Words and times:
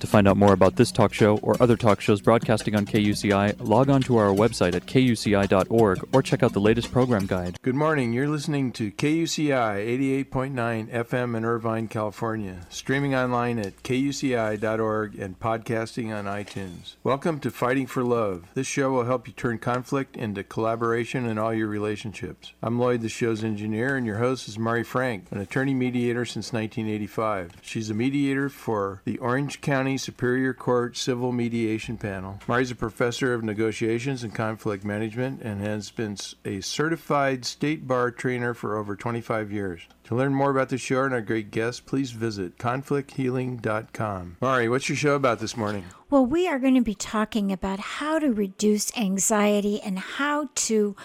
To 0.00 0.06
find 0.06 0.26
out 0.26 0.38
more 0.38 0.54
about 0.54 0.76
this 0.76 0.90
talk 0.90 1.12
show 1.12 1.36
or 1.42 1.62
other 1.62 1.76
talk 1.76 2.00
shows 2.00 2.22
broadcasting 2.22 2.74
on 2.74 2.86
KUCI, 2.86 3.56
log 3.60 3.90
on 3.90 4.00
to 4.04 4.16
our 4.16 4.30
website 4.30 4.74
at 4.74 4.86
kuci.org 4.86 6.08
or 6.14 6.22
check 6.22 6.42
out 6.42 6.54
the 6.54 6.60
latest 6.60 6.90
program 6.90 7.26
guide. 7.26 7.58
Good 7.60 7.74
morning. 7.74 8.14
You're 8.14 8.26
listening 8.26 8.72
to 8.72 8.90
KUCI 8.92 10.24
88.9 10.24 10.88
FM 10.90 11.36
in 11.36 11.44
Irvine, 11.44 11.86
California, 11.86 12.60
streaming 12.70 13.14
online 13.14 13.58
at 13.58 13.82
kuci.org 13.82 15.18
and 15.18 15.38
podcasting 15.38 16.16
on 16.16 16.24
iTunes. 16.24 16.94
Welcome 17.04 17.38
to 17.40 17.50
Fighting 17.50 17.86
for 17.86 18.02
Love. 18.02 18.46
This 18.54 18.66
show 18.66 18.90
will 18.92 19.04
help 19.04 19.26
you 19.26 19.34
turn 19.34 19.58
conflict 19.58 20.16
into 20.16 20.42
collaboration 20.42 21.26
in 21.26 21.36
all 21.36 21.52
your 21.52 21.68
relationships. 21.68 22.54
I'm 22.62 22.78
Lloyd, 22.78 23.02
the 23.02 23.10
show's 23.10 23.44
engineer, 23.44 23.96
and 23.96 24.06
your 24.06 24.16
host 24.16 24.48
is 24.48 24.58
Mari 24.58 24.82
Frank, 24.82 25.26
an 25.30 25.40
attorney 25.40 25.74
mediator 25.74 26.24
since 26.24 26.54
1985. 26.54 27.58
She's 27.60 27.90
a 27.90 27.94
mediator 27.94 28.48
for 28.48 29.02
the 29.04 29.18
Orange 29.18 29.60
County 29.60 29.89
Superior 29.96 30.54
Court 30.54 30.96
Civil 30.96 31.32
Mediation 31.32 31.96
Panel. 31.96 32.38
Mari's 32.46 32.70
a 32.70 32.74
professor 32.74 33.34
of 33.34 33.42
negotiations 33.42 34.22
and 34.22 34.34
conflict 34.34 34.84
management 34.84 35.42
and 35.42 35.60
has 35.60 35.90
been 35.90 36.16
a 36.44 36.60
certified 36.60 37.44
state 37.44 37.86
bar 37.86 38.10
trainer 38.10 38.54
for 38.54 38.76
over 38.76 38.96
25 38.96 39.52
years. 39.52 39.82
To 40.04 40.16
learn 40.16 40.34
more 40.34 40.50
about 40.50 40.70
the 40.70 40.78
show 40.78 41.04
and 41.04 41.14
our 41.14 41.20
great 41.20 41.50
guests, 41.50 41.80
please 41.80 42.10
visit 42.10 42.58
conflicthealing.com. 42.58 44.36
Mari, 44.40 44.68
what's 44.68 44.88
your 44.88 44.96
show 44.96 45.14
about 45.14 45.38
this 45.38 45.56
morning? 45.56 45.84
Well, 46.10 46.26
we 46.26 46.48
are 46.48 46.58
going 46.58 46.74
to 46.74 46.82
be 46.82 46.96
talking 46.96 47.52
about 47.52 47.78
how 47.78 48.18
to 48.18 48.32
reduce 48.32 48.96
anxiety 48.96 49.80
and 49.80 49.98
how 49.98 50.48
to 50.54 50.96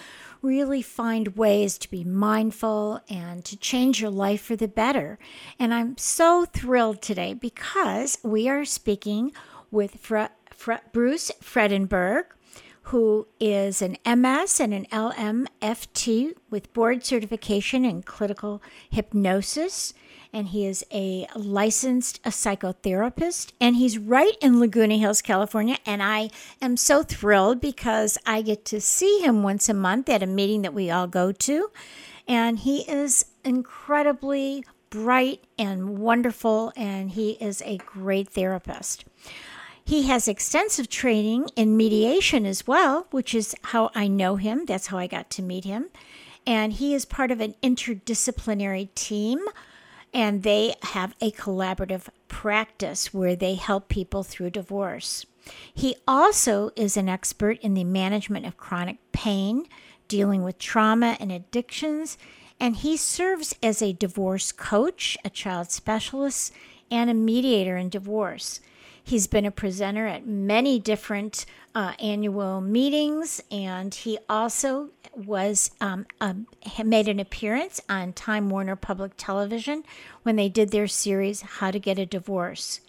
really 0.42 0.82
find 0.82 1.36
ways 1.36 1.78
to 1.78 1.90
be 1.90 2.04
mindful 2.04 3.00
and 3.08 3.44
to 3.44 3.56
change 3.56 4.00
your 4.00 4.10
life 4.10 4.42
for 4.42 4.56
the 4.56 4.68
better. 4.68 5.18
And 5.58 5.72
I'm 5.74 5.96
so 5.96 6.44
thrilled 6.44 7.02
today 7.02 7.34
because 7.34 8.18
we 8.22 8.48
are 8.48 8.64
speaking 8.64 9.32
with 9.70 9.96
Fre- 10.00 10.32
Fre- 10.50 10.74
Bruce 10.92 11.30
Fredenberg, 11.42 12.24
who 12.82 13.26
is 13.40 13.82
an 13.82 13.96
MS 14.06 14.60
and 14.60 14.72
an 14.72 14.86
LMFT 14.92 16.34
with 16.50 16.72
board 16.72 17.04
certification 17.04 17.84
in 17.84 18.02
clinical 18.02 18.62
hypnosis 18.88 19.92
and 20.32 20.48
he 20.48 20.66
is 20.66 20.84
a 20.92 21.26
licensed 21.34 22.20
a 22.24 22.30
psychotherapist 22.30 23.52
and 23.60 23.76
he's 23.76 23.98
right 23.98 24.36
in 24.40 24.60
Laguna 24.60 24.96
Hills, 24.96 25.22
California 25.22 25.78
and 25.86 26.02
I 26.02 26.30
am 26.60 26.76
so 26.76 27.02
thrilled 27.02 27.60
because 27.60 28.18
I 28.26 28.42
get 28.42 28.64
to 28.66 28.80
see 28.80 29.20
him 29.20 29.42
once 29.42 29.68
a 29.68 29.74
month 29.74 30.08
at 30.08 30.22
a 30.22 30.26
meeting 30.26 30.62
that 30.62 30.74
we 30.74 30.90
all 30.90 31.06
go 31.06 31.32
to 31.32 31.70
and 32.28 32.58
he 32.58 32.80
is 32.90 33.26
incredibly 33.44 34.64
bright 34.90 35.44
and 35.58 35.98
wonderful 35.98 36.72
and 36.76 37.10
he 37.10 37.32
is 37.32 37.62
a 37.62 37.78
great 37.78 38.28
therapist. 38.28 39.04
He 39.84 40.08
has 40.08 40.26
extensive 40.26 40.88
training 40.88 41.48
in 41.54 41.76
mediation 41.76 42.44
as 42.44 42.66
well, 42.66 43.06
which 43.12 43.34
is 43.34 43.54
how 43.62 43.90
I 43.94 44.08
know 44.08 44.34
him. 44.34 44.64
That's 44.66 44.88
how 44.88 44.98
I 44.98 45.06
got 45.06 45.30
to 45.30 45.42
meet 45.42 45.64
him. 45.64 45.90
And 46.44 46.72
he 46.72 46.92
is 46.92 47.04
part 47.04 47.30
of 47.30 47.40
an 47.40 47.54
interdisciplinary 47.62 48.92
team 48.94 49.40
and 50.16 50.44
they 50.44 50.74
have 50.82 51.14
a 51.20 51.30
collaborative 51.30 52.08
practice 52.26 53.12
where 53.12 53.36
they 53.36 53.54
help 53.54 53.90
people 53.90 54.22
through 54.22 54.48
divorce. 54.48 55.26
He 55.74 55.94
also 56.08 56.70
is 56.74 56.96
an 56.96 57.06
expert 57.06 57.58
in 57.60 57.74
the 57.74 57.84
management 57.84 58.46
of 58.46 58.56
chronic 58.56 58.96
pain, 59.12 59.66
dealing 60.08 60.42
with 60.42 60.58
trauma 60.58 61.18
and 61.20 61.30
addictions, 61.30 62.16
and 62.58 62.76
he 62.76 62.96
serves 62.96 63.54
as 63.62 63.82
a 63.82 63.92
divorce 63.92 64.52
coach, 64.52 65.18
a 65.22 65.28
child 65.28 65.70
specialist, 65.70 66.50
and 66.90 67.10
a 67.10 67.14
mediator 67.14 67.76
in 67.76 67.90
divorce. 67.90 68.60
He's 69.06 69.28
been 69.28 69.44
a 69.44 69.52
presenter 69.52 70.08
at 70.08 70.26
many 70.26 70.80
different 70.80 71.46
uh, 71.76 71.92
annual 72.00 72.60
meetings, 72.60 73.40
and 73.52 73.94
he 73.94 74.18
also 74.28 74.90
was 75.14 75.70
um, 75.80 76.06
made 76.84 77.06
an 77.06 77.20
appearance 77.20 77.80
on 77.88 78.14
Time 78.14 78.50
Warner 78.50 78.74
Public 78.74 79.12
Television 79.16 79.84
when 80.24 80.34
they 80.34 80.48
did 80.48 80.72
their 80.72 80.88
series 80.88 81.42
How 81.42 81.70
to 81.70 81.78
Get 81.78 82.00
a 82.00 82.04
Divorce. 82.04 82.80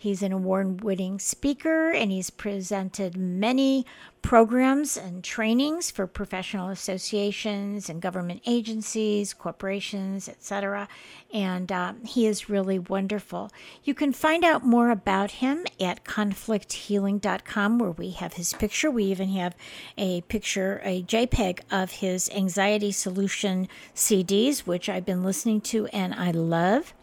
He's 0.00 0.22
an 0.22 0.32
award 0.32 0.84
winning 0.84 1.18
speaker 1.18 1.90
and 1.90 2.12
he's 2.12 2.30
presented 2.30 3.16
many 3.16 3.84
programs 4.22 4.96
and 4.96 5.24
trainings 5.24 5.90
for 5.90 6.06
professional 6.06 6.68
associations 6.68 7.88
and 7.88 8.00
government 8.00 8.42
agencies, 8.46 9.34
corporations, 9.34 10.28
etc. 10.28 10.86
And 11.34 11.72
um, 11.72 12.04
he 12.04 12.26
is 12.26 12.48
really 12.48 12.78
wonderful. 12.78 13.50
You 13.82 13.92
can 13.92 14.12
find 14.12 14.44
out 14.44 14.64
more 14.64 14.90
about 14.90 15.32
him 15.32 15.66
at 15.80 16.04
conflicthealing.com, 16.04 17.78
where 17.80 17.90
we 17.90 18.10
have 18.10 18.34
his 18.34 18.52
picture. 18.52 18.92
We 18.92 19.04
even 19.04 19.30
have 19.30 19.56
a 19.96 20.20
picture, 20.22 20.80
a 20.84 21.02
JPEG 21.02 21.60
of 21.72 21.90
his 21.90 22.30
anxiety 22.30 22.92
solution 22.92 23.66
CDs, 23.96 24.60
which 24.60 24.88
I've 24.88 25.06
been 25.06 25.24
listening 25.24 25.60
to 25.62 25.86
and 25.86 26.14
I 26.14 26.30
love. 26.30 26.94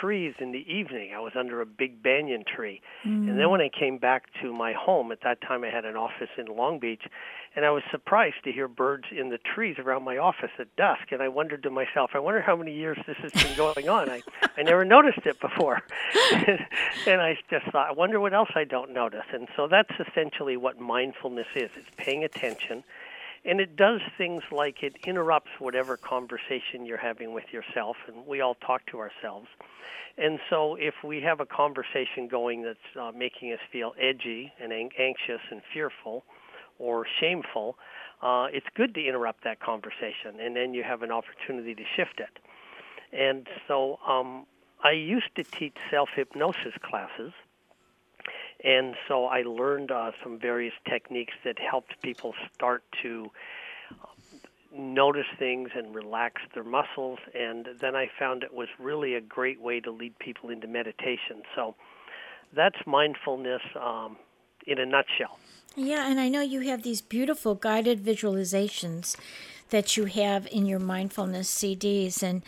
trees 0.00 0.34
in 0.38 0.52
the 0.52 0.64
evening. 0.72 1.12
I 1.14 1.20
was 1.20 1.32
under 1.36 1.60
a 1.60 1.66
big 1.66 2.02
banyan 2.02 2.44
tree. 2.44 2.80
Mm. 3.04 3.28
And 3.28 3.38
then 3.38 3.50
when 3.50 3.60
I 3.60 3.68
came 3.68 3.98
back 3.98 4.24
to 4.42 4.52
my 4.52 4.72
home, 4.72 5.12
at 5.12 5.20
that 5.22 5.40
time 5.40 5.64
I 5.64 5.70
had 5.70 5.84
an 5.84 5.96
office 5.96 6.30
in 6.36 6.46
Long 6.46 6.78
Beach, 6.78 7.02
and 7.56 7.64
I 7.64 7.70
was 7.70 7.82
surprised 7.90 8.42
to 8.44 8.52
hear 8.52 8.66
birds 8.66 9.04
in 9.12 9.28
the 9.28 9.38
trees 9.38 9.76
around 9.78 10.02
my 10.02 10.18
office 10.18 10.50
at 10.58 10.74
dusk. 10.76 11.12
And 11.12 11.22
I 11.22 11.28
wondered 11.28 11.62
to 11.62 11.70
myself, 11.70 12.10
I 12.14 12.18
wonder 12.18 12.40
how 12.40 12.56
many 12.56 12.74
years 12.74 12.98
this 13.06 13.16
has 13.18 13.32
been 13.32 13.56
going 13.56 13.88
on. 13.88 14.10
I, 14.10 14.22
I 14.56 14.62
never 14.62 14.84
noticed 14.96 15.24
it 15.24 15.40
before. 15.40 15.80
and 17.06 17.20
I 17.20 17.38
just 17.50 17.66
thought, 17.70 17.88
I 17.88 17.92
wonder 17.92 18.18
what 18.18 18.34
else 18.34 18.50
I 18.56 18.64
don't 18.64 18.92
notice. 18.92 19.26
And 19.32 19.46
so 19.56 19.68
that's 19.68 19.92
essentially 20.08 20.56
what 20.56 20.80
mindfulness 20.80 21.46
is 21.54 21.70
it's 21.76 21.88
paying 21.96 22.24
attention 22.24 22.82
And 23.44 23.60
it 23.60 23.76
does 23.76 24.00
things 24.16 24.42
like 24.50 24.82
it 24.82 24.96
interrupts 25.04 25.50
whatever 25.58 25.96
conversation 25.96 26.86
you're 26.86 26.96
having 26.96 27.34
with 27.34 27.52
yourself, 27.52 27.96
and 28.06 28.26
we 28.26 28.40
all 28.40 28.54
talk 28.54 28.86
to 28.86 28.98
ourselves. 28.98 29.48
And 30.16 30.38
so, 30.48 30.76
if 30.76 30.94
we 31.04 31.20
have 31.22 31.40
a 31.40 31.46
conversation 31.46 32.28
going 32.28 32.62
that's 32.62 32.96
uh, 32.98 33.12
making 33.14 33.52
us 33.52 33.58
feel 33.70 33.94
edgy 34.00 34.52
and 34.62 34.72
ang- 34.72 34.92
anxious 34.98 35.40
and 35.50 35.60
fearful 35.72 36.24
or 36.78 37.04
shameful, 37.20 37.76
uh, 38.22 38.46
it's 38.52 38.66
good 38.74 38.94
to 38.94 39.04
interrupt 39.04 39.44
that 39.44 39.60
conversation, 39.60 40.40
and 40.40 40.56
then 40.56 40.72
you 40.72 40.82
have 40.82 41.02
an 41.02 41.10
opportunity 41.10 41.74
to 41.74 41.82
shift 41.96 42.20
it. 42.20 42.38
And 43.12 43.46
so, 43.68 43.98
um, 44.06 44.46
I 44.82 44.92
used 44.92 45.34
to 45.36 45.44
teach 45.44 45.76
self 45.90 46.10
hypnosis 46.14 46.74
classes, 46.80 47.32
and 48.62 48.94
so 49.08 49.26
I 49.26 49.42
learned 49.42 49.90
uh, 49.90 50.12
some 50.22 50.38
various 50.38 50.74
techniques 50.88 51.34
that 51.44 51.58
helped 51.58 52.00
people 52.02 52.34
start 52.54 52.82
to 53.02 53.30
notice 54.76 55.26
things 55.38 55.70
and 55.74 55.94
relax 55.94 56.42
their 56.54 56.64
muscles. 56.64 57.18
And 57.34 57.68
then 57.80 57.94
I 57.94 58.10
found 58.18 58.42
it 58.42 58.52
was 58.52 58.68
really 58.78 59.14
a 59.14 59.20
great 59.20 59.60
way 59.60 59.80
to 59.80 59.90
lead 59.90 60.18
people 60.18 60.50
into 60.50 60.66
meditation. 60.66 61.42
So 61.54 61.74
that's 62.54 62.76
mindfulness 62.86 63.62
um, 63.80 64.16
in 64.66 64.78
a 64.78 64.86
nutshell. 64.86 65.38
Yeah, 65.76 66.08
and 66.08 66.20
I 66.20 66.28
know 66.28 66.40
you 66.40 66.60
have 66.60 66.82
these 66.82 67.00
beautiful 67.00 67.54
guided 67.54 68.04
visualizations 68.04 69.16
that 69.70 69.96
you 69.96 70.04
have 70.04 70.46
in 70.52 70.66
your 70.66 70.78
mindfulness 70.78 71.52
CDs. 71.52 72.22
And 72.22 72.42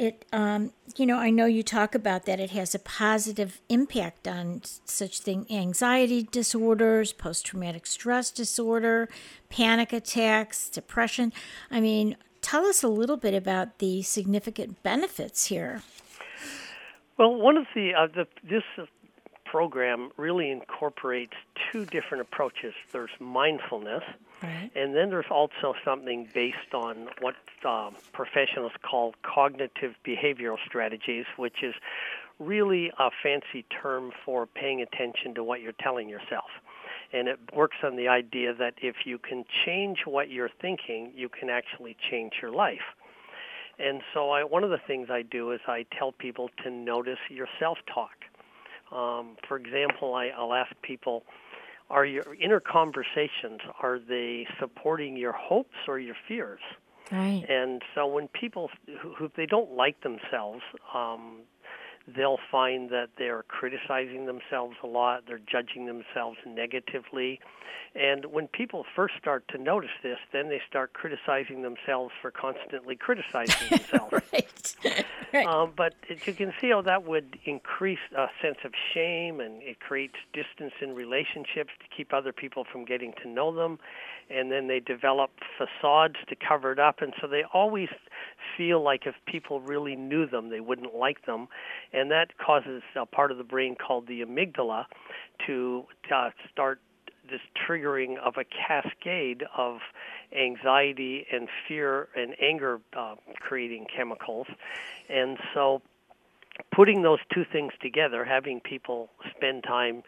it 0.00 0.24
um, 0.32 0.72
you 0.96 1.04
know 1.04 1.18
i 1.18 1.30
know 1.30 1.44
you 1.44 1.62
talk 1.62 1.94
about 1.94 2.24
that 2.24 2.40
it 2.40 2.50
has 2.50 2.74
a 2.74 2.78
positive 2.78 3.60
impact 3.68 4.26
on 4.26 4.62
such 4.84 5.20
thing 5.20 5.46
anxiety 5.50 6.22
disorders 6.22 7.12
post-traumatic 7.12 7.86
stress 7.86 8.30
disorder 8.30 9.08
panic 9.50 9.92
attacks 9.92 10.68
depression. 10.70 11.32
I 11.70 11.80
mean 11.80 12.16
tell 12.40 12.64
us 12.64 12.82
a 12.82 12.88
little 12.88 13.18
bit 13.18 13.34
about 13.34 13.78
the 13.78 14.00
significant 14.02 14.82
benefits 14.82 15.46
here. 15.46 15.82
Well 17.18 17.34
one 17.34 17.58
of 17.58 17.66
the, 17.74 17.92
uh, 17.94 18.06
the 18.06 18.26
this 18.42 18.64
program 19.44 20.12
really 20.16 20.50
incorporates 20.50 21.34
two 21.70 21.84
different 21.84 22.22
approaches. 22.22 22.72
There's 22.92 23.10
mindfulness 23.18 24.04
Right. 24.42 24.70
And 24.74 24.94
then 24.94 25.10
there's 25.10 25.30
also 25.30 25.74
something 25.84 26.28
based 26.32 26.74
on 26.74 27.08
what 27.20 27.34
um, 27.64 27.96
professionals 28.12 28.72
call 28.82 29.14
cognitive 29.22 29.94
behavioral 30.06 30.56
strategies, 30.66 31.26
which 31.36 31.62
is 31.62 31.74
really 32.38 32.90
a 32.98 33.10
fancy 33.22 33.66
term 33.82 34.12
for 34.24 34.46
paying 34.46 34.80
attention 34.80 35.34
to 35.34 35.44
what 35.44 35.60
you're 35.60 35.74
telling 35.80 36.08
yourself. 36.08 36.48
And 37.12 37.28
it 37.28 37.38
works 37.54 37.76
on 37.82 37.96
the 37.96 38.08
idea 38.08 38.54
that 38.54 38.74
if 38.80 38.96
you 39.04 39.18
can 39.18 39.44
change 39.66 39.98
what 40.06 40.30
you're 40.30 40.50
thinking, 40.60 41.12
you 41.14 41.28
can 41.28 41.50
actually 41.50 41.96
change 42.10 42.34
your 42.40 42.52
life. 42.52 42.94
And 43.78 44.02
so, 44.14 44.30
I, 44.30 44.44
one 44.44 44.62
of 44.62 44.70
the 44.70 44.80
things 44.86 45.08
I 45.10 45.22
do 45.22 45.52
is 45.52 45.60
I 45.66 45.86
tell 45.98 46.12
people 46.12 46.50
to 46.64 46.70
notice 46.70 47.18
your 47.30 47.48
self 47.58 47.78
talk. 47.92 48.10
Um, 48.92 49.36
for 49.48 49.56
example, 49.56 50.14
I, 50.14 50.28
I'll 50.28 50.52
ask 50.52 50.70
people, 50.82 51.22
are 51.90 52.06
your 52.06 52.34
inner 52.40 52.60
conversations 52.60 53.60
are 53.82 53.98
they 53.98 54.46
supporting 54.58 55.16
your 55.16 55.32
hopes 55.32 55.76
or 55.88 55.98
your 55.98 56.16
fears? 56.26 56.60
Right. 57.10 57.44
And 57.48 57.82
so 57.94 58.06
when 58.06 58.28
people 58.28 58.70
who, 59.00 59.12
who 59.14 59.30
they 59.36 59.46
don't 59.46 59.72
like 59.72 60.00
themselves 60.02 60.62
um 60.94 61.40
they'll 62.14 62.38
find 62.50 62.90
that 62.90 63.08
they're 63.18 63.44
criticizing 63.48 64.26
themselves 64.26 64.76
a 64.82 64.86
lot 64.86 65.24
they're 65.26 65.40
judging 65.50 65.86
themselves 65.86 66.38
negatively 66.46 67.40
and 67.94 68.26
when 68.26 68.46
people 68.46 68.84
first 68.94 69.14
start 69.18 69.44
to 69.48 69.58
notice 69.58 69.90
this 70.02 70.18
then 70.32 70.48
they 70.48 70.60
start 70.68 70.92
criticizing 70.92 71.62
themselves 71.62 72.12
for 72.20 72.30
constantly 72.30 72.96
criticizing 72.96 73.68
themselves 73.70 74.12
right. 74.32 74.76
right. 75.32 75.46
Um, 75.46 75.72
but 75.76 75.94
it, 76.08 76.26
you 76.26 76.34
can 76.34 76.52
see 76.60 76.70
how 76.70 76.82
that 76.82 77.04
would 77.04 77.38
increase 77.44 77.98
a 78.16 78.26
sense 78.42 78.58
of 78.64 78.72
shame 78.92 79.40
and 79.40 79.62
it 79.62 79.80
creates 79.80 80.14
distance 80.32 80.72
in 80.80 80.94
relationships 80.94 81.70
to 81.80 81.96
keep 81.96 82.12
other 82.12 82.32
people 82.32 82.64
from 82.70 82.84
getting 82.84 83.12
to 83.22 83.28
know 83.28 83.54
them. 83.54 83.78
And 84.28 84.50
then 84.50 84.68
they 84.68 84.80
develop 84.80 85.30
facades 85.58 86.16
to 86.28 86.36
cover 86.36 86.72
it 86.72 86.78
up. 86.78 87.02
And 87.02 87.12
so 87.20 87.26
they 87.26 87.42
always 87.52 87.88
feel 88.56 88.82
like 88.82 89.06
if 89.06 89.14
people 89.26 89.60
really 89.60 89.96
knew 89.96 90.26
them, 90.26 90.50
they 90.50 90.60
wouldn't 90.60 90.94
like 90.94 91.26
them. 91.26 91.48
And 91.92 92.10
that 92.10 92.36
causes 92.38 92.82
a 92.96 93.06
part 93.06 93.30
of 93.30 93.38
the 93.38 93.44
brain 93.44 93.76
called 93.76 94.06
the 94.06 94.22
amygdala 94.22 94.86
to 95.46 95.84
uh, 96.14 96.30
start 96.50 96.80
this 97.30 97.40
triggering 97.56 98.18
of 98.18 98.34
a 98.36 98.44
cascade 98.44 99.44
of 99.56 99.78
anxiety 100.36 101.26
and 101.32 101.48
fear 101.66 102.08
and 102.16 102.34
anger 102.42 102.80
uh, 102.96 103.14
creating 103.40 103.86
chemicals. 103.94 104.46
And 105.08 105.38
so 105.54 105.82
putting 106.74 107.02
those 107.02 107.20
two 107.32 107.44
things 107.50 107.72
together, 107.80 108.24
having 108.24 108.60
people 108.60 109.10
spend 109.36 109.64
time 109.64 110.02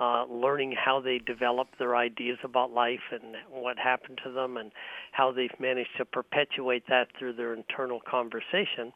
uh, 0.00 0.24
learning 0.24 0.72
how 0.72 0.98
they 0.98 1.18
develop 1.18 1.68
their 1.78 1.94
ideas 1.94 2.38
about 2.42 2.72
life 2.72 3.12
and 3.12 3.36
what 3.50 3.78
happened 3.78 4.18
to 4.24 4.30
them 4.30 4.56
and 4.56 4.72
how 5.12 5.30
they've 5.30 5.60
managed 5.60 5.90
to 5.98 6.04
perpetuate 6.06 6.84
that 6.88 7.08
through 7.18 7.34
their 7.34 7.52
internal 7.52 8.00
conversation, 8.00 8.92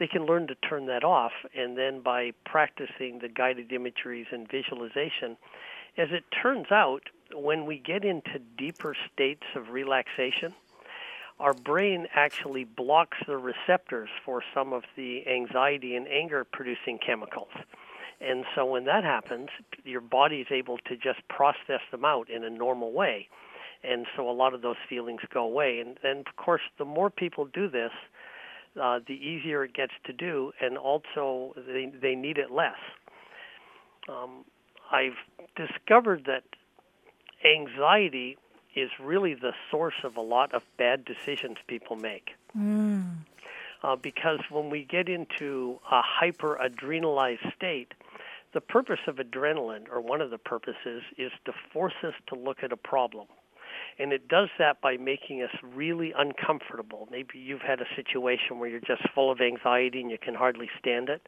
they 0.00 0.08
can 0.08 0.26
learn 0.26 0.48
to 0.48 0.56
turn 0.56 0.86
that 0.86 1.04
off. 1.04 1.32
And 1.54 1.78
then 1.78 2.00
by 2.00 2.32
practicing 2.44 3.20
the 3.20 3.28
guided 3.28 3.72
imageries 3.72 4.26
and 4.32 4.50
visualization, 4.50 5.36
as 5.96 6.08
it 6.10 6.24
turns 6.42 6.72
out, 6.72 7.02
when 7.32 7.64
we 7.64 7.78
get 7.78 8.04
into 8.04 8.40
deeper 8.58 8.96
states 9.12 9.44
of 9.54 9.70
relaxation, 9.70 10.52
our 11.38 11.54
brain 11.54 12.06
actually 12.14 12.64
blocks 12.64 13.18
the 13.26 13.36
receptors 13.36 14.10
for 14.24 14.42
some 14.52 14.72
of 14.72 14.82
the 14.96 15.26
anxiety 15.28 15.94
and 15.94 16.08
anger 16.08 16.44
producing 16.44 16.98
chemicals. 16.98 17.52
And 18.20 18.44
so 18.54 18.66
when 18.66 18.84
that 18.84 19.04
happens, 19.04 19.48
your 19.84 20.02
body 20.02 20.40
is 20.40 20.48
able 20.50 20.78
to 20.78 20.96
just 20.96 21.26
process 21.28 21.80
them 21.90 22.04
out 22.04 22.28
in 22.28 22.44
a 22.44 22.50
normal 22.50 22.92
way. 22.92 23.28
And 23.82 24.06
so 24.14 24.28
a 24.28 24.32
lot 24.32 24.52
of 24.52 24.60
those 24.60 24.76
feelings 24.88 25.20
go 25.32 25.42
away. 25.42 25.80
And, 25.80 25.98
and 26.02 26.26
of 26.26 26.36
course, 26.36 26.60
the 26.78 26.84
more 26.84 27.08
people 27.08 27.46
do 27.46 27.68
this, 27.68 27.92
uh, 28.80 29.00
the 29.06 29.14
easier 29.14 29.64
it 29.64 29.72
gets 29.72 29.92
to 30.04 30.12
do, 30.12 30.52
and 30.60 30.76
also 30.76 31.54
they, 31.56 31.90
they 32.00 32.14
need 32.14 32.38
it 32.38 32.50
less. 32.50 32.76
Um, 34.08 34.44
I've 34.92 35.16
discovered 35.56 36.26
that 36.26 36.42
anxiety 37.44 38.36
is 38.76 38.90
really 39.00 39.34
the 39.34 39.52
source 39.70 39.94
of 40.04 40.16
a 40.16 40.20
lot 40.20 40.54
of 40.54 40.62
bad 40.76 41.04
decisions 41.04 41.56
people 41.66 41.96
make. 41.96 42.30
Mm. 42.56 43.16
Uh, 43.82 43.96
because 43.96 44.40
when 44.50 44.68
we 44.68 44.84
get 44.84 45.08
into 45.08 45.80
a 45.90 46.02
hyper 46.02 46.60
adrenalized 46.62 47.54
state, 47.56 47.92
the 48.52 48.60
purpose 48.60 49.00
of 49.06 49.16
adrenaline, 49.16 49.88
or 49.90 50.00
one 50.00 50.20
of 50.20 50.30
the 50.30 50.38
purposes, 50.38 51.02
is 51.16 51.32
to 51.44 51.52
force 51.72 51.94
us 52.02 52.14
to 52.28 52.34
look 52.34 52.58
at 52.62 52.72
a 52.72 52.76
problem. 52.76 53.26
And 53.98 54.12
it 54.12 54.28
does 54.28 54.48
that 54.58 54.80
by 54.80 54.96
making 54.96 55.42
us 55.42 55.50
really 55.62 56.12
uncomfortable. 56.16 57.08
Maybe 57.10 57.38
you've 57.38 57.60
had 57.60 57.80
a 57.80 57.86
situation 57.94 58.58
where 58.58 58.68
you're 58.68 58.80
just 58.80 59.02
full 59.14 59.30
of 59.30 59.40
anxiety 59.40 60.00
and 60.00 60.10
you 60.10 60.18
can 60.18 60.34
hardly 60.34 60.68
stand 60.78 61.08
it 61.08 61.22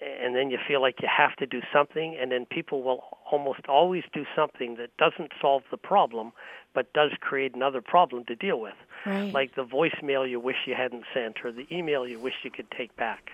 and 0.00 0.34
then 0.34 0.50
you 0.50 0.58
feel 0.66 0.80
like 0.80 0.96
you 1.02 1.08
have 1.14 1.34
to 1.36 1.46
do 1.46 1.60
something, 1.72 2.16
and 2.20 2.30
then 2.30 2.46
people 2.46 2.82
will 2.82 3.02
almost 3.30 3.60
always 3.68 4.04
do 4.12 4.24
something 4.36 4.76
that 4.76 4.96
doesn't 4.96 5.32
solve 5.40 5.62
the 5.70 5.76
problem, 5.76 6.32
but 6.74 6.92
does 6.92 7.10
create 7.20 7.54
another 7.54 7.80
problem 7.80 8.24
to 8.26 8.36
deal 8.36 8.60
with. 8.60 8.74
Right. 9.04 9.32
Like 9.32 9.54
the 9.54 9.64
voicemail 9.64 10.28
you 10.28 10.40
wish 10.40 10.56
you 10.66 10.74
hadn't 10.74 11.04
sent, 11.12 11.38
or 11.44 11.52
the 11.52 11.66
email 11.72 12.06
you 12.06 12.18
wish 12.18 12.34
you 12.44 12.50
could 12.50 12.70
take 12.70 12.94
back. 12.96 13.30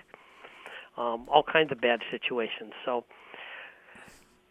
Um, 0.97 1.27
all 1.27 1.43
kinds 1.43 1.71
of 1.71 1.81
bad 1.81 1.99
situations. 2.09 2.71
So, 2.85 3.03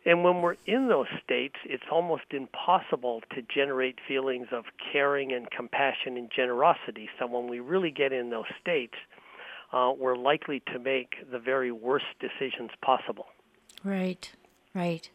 and 0.04 0.22
when 0.22 0.42
we're 0.42 0.56
in 0.66 0.88
those 0.88 1.06
states, 1.24 1.54
it's 1.64 1.84
almost 1.90 2.24
impossible 2.32 3.22
to 3.34 3.42
generate 3.42 3.98
feelings 4.06 4.48
of 4.52 4.64
caring 4.92 5.32
and 5.32 5.50
compassion 5.50 6.18
and 6.18 6.30
generosity. 6.34 7.08
So 7.18 7.26
when 7.26 7.48
we 7.48 7.60
really 7.60 7.90
get 7.90 8.12
in 8.12 8.28
those 8.28 8.44
states, 8.60 8.94
uh, 9.72 9.92
we're 9.96 10.16
likely 10.16 10.62
to 10.72 10.78
make 10.78 11.14
the 11.32 11.38
very 11.38 11.72
worst 11.72 12.04
decisions 12.20 12.70
possible. 12.82 13.26
Right, 13.82 14.30
right. 14.74 15.08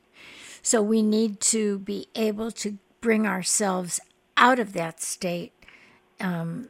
So 0.61 0.81
we 0.81 1.01
need 1.01 1.39
to 1.41 1.79
be 1.79 2.07
able 2.15 2.51
to 2.51 2.77
bring 3.01 3.25
ourselves 3.25 3.99
out 4.35 4.59
of 4.59 4.73
that 4.73 4.99
state 4.99 5.53
um, 6.19 6.69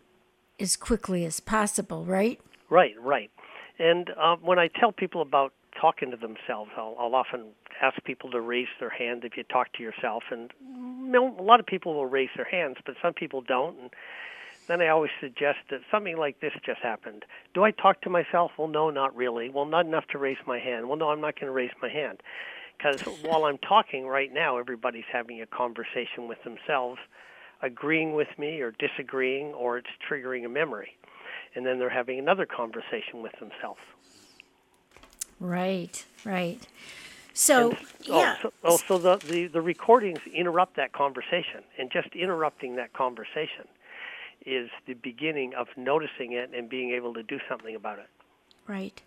as 0.60 0.76
quickly 0.76 1.26
as 1.26 1.40
possible, 1.40 2.06
right? 2.06 2.40
Right, 2.70 2.94
right. 3.02 3.32
And 3.80 4.10
uh, 4.22 4.36
when 4.42 4.60
I 4.60 4.68
tell 4.68 4.92
people 4.92 5.22
about 5.22 5.54
talking 5.80 6.12
to 6.12 6.18
themselves, 6.18 6.72
I'll, 6.78 6.96
I'll 7.00 7.16
often 7.16 7.46
ask 7.82 8.04
people 8.04 8.30
to 8.32 8.42
raise 8.42 8.68
their 8.80 8.90
hand 8.90 9.24
if 9.24 9.38
you 9.38 9.44
talk 9.44 9.72
to 9.74 9.84
yourself. 9.84 10.24
And 10.32 10.52
a 11.16 11.42
lot 11.42 11.60
of 11.60 11.66
people 11.66 11.94
will 11.94 12.06
raise 12.06 12.30
their 12.36 12.46
hands, 12.46 12.78
but 12.86 12.96
some 13.02 13.14
people 13.14 13.42
don't. 13.42 13.80
And 13.80 13.90
then 14.68 14.82
I 14.82 14.90
always 14.90 15.12
suggest 15.22 15.60
that 15.72 15.80
something 15.90 16.18
like 16.18 16.42
this 16.42 16.52
just 16.66 16.82
happened. 16.82 17.24
Do 17.54 17.64
I 17.64 17.72
talk 17.72 18.02
to 18.02 18.10
myself? 18.10 18.52
Well, 18.58 18.68
no, 18.68 18.90
not 18.90 19.16
really. 19.16 19.50
Well, 19.50 19.66
not 19.66 19.86
enough 19.86 20.08
to 20.12 20.18
raise 20.18 20.38
my 20.46 20.60
hand. 20.60 20.90
Well, 20.90 20.98
no, 20.98 21.10
I'm 21.10 21.22
not 21.22 21.36
going 21.36 21.48
to 21.48 21.54
raise 21.54 21.72
my 21.82 21.90
hand. 21.90 22.22
Because 22.78 23.02
while 23.24 23.46
I'm 23.46 23.58
talking 23.58 24.06
right 24.06 24.32
now, 24.32 24.58
everybody's 24.58 25.10
having 25.12 25.42
a 25.42 25.46
conversation 25.46 26.28
with 26.28 26.44
themselves 26.44 27.00
agreeing 27.62 28.14
with 28.14 28.30
me 28.38 28.62
or 28.62 28.72
disagreeing, 28.72 29.48
or 29.48 29.78
it's 29.78 29.90
triggering 30.10 30.46
a 30.46 30.50
memory. 30.50 30.96
And 31.56 31.66
then 31.66 31.80
they're 31.80 31.90
having 31.90 32.20
another 32.20 32.46
conversation 32.46 33.22
with 33.22 33.34
themselves. 33.40 33.80
Right, 35.40 36.06
right. 36.26 36.60
So, 37.34 37.72
And- 37.72 37.80
yeah. 38.04 38.36
Oh, 38.38 38.42
so, 38.42 38.54
oh, 38.64 38.78
so 38.88 38.98
the, 38.98 39.18
the, 39.28 39.48
the 39.48 39.62
recordings 39.62 40.20
interrupt 40.34 40.76
that 40.76 40.92
conversation. 40.94 41.64
And 41.78 41.92
just 41.92 42.10
interrupting 42.14 42.76
that 42.76 42.94
conversation 42.94 43.68
is 44.46 44.70
the 44.86 44.94
beginning 44.94 45.54
of 45.54 45.68
noticing 45.76 46.34
it 46.34 46.52
and 46.56 46.70
being 46.70 46.92
able 46.92 47.14
to 47.14 47.24
do 47.24 47.40
something 47.48 47.76
about 47.76 48.00
it. 48.00 48.10
Right. 48.68 49.02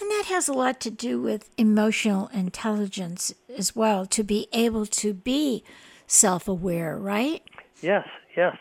And 0.00 0.10
that 0.10 0.24
has 0.28 0.48
a 0.48 0.54
lot 0.54 0.80
to 0.80 0.90
do 0.90 1.20
with 1.20 1.50
emotional 1.58 2.28
intelligence 2.32 3.34
as 3.56 3.76
well, 3.76 4.06
to 4.06 4.24
be 4.24 4.48
able 4.52 4.86
to 4.86 5.12
be 5.12 5.62
self 6.06 6.48
aware, 6.48 6.96
right? 6.96 7.42
Yes, 7.82 8.08
yes. 8.36 8.56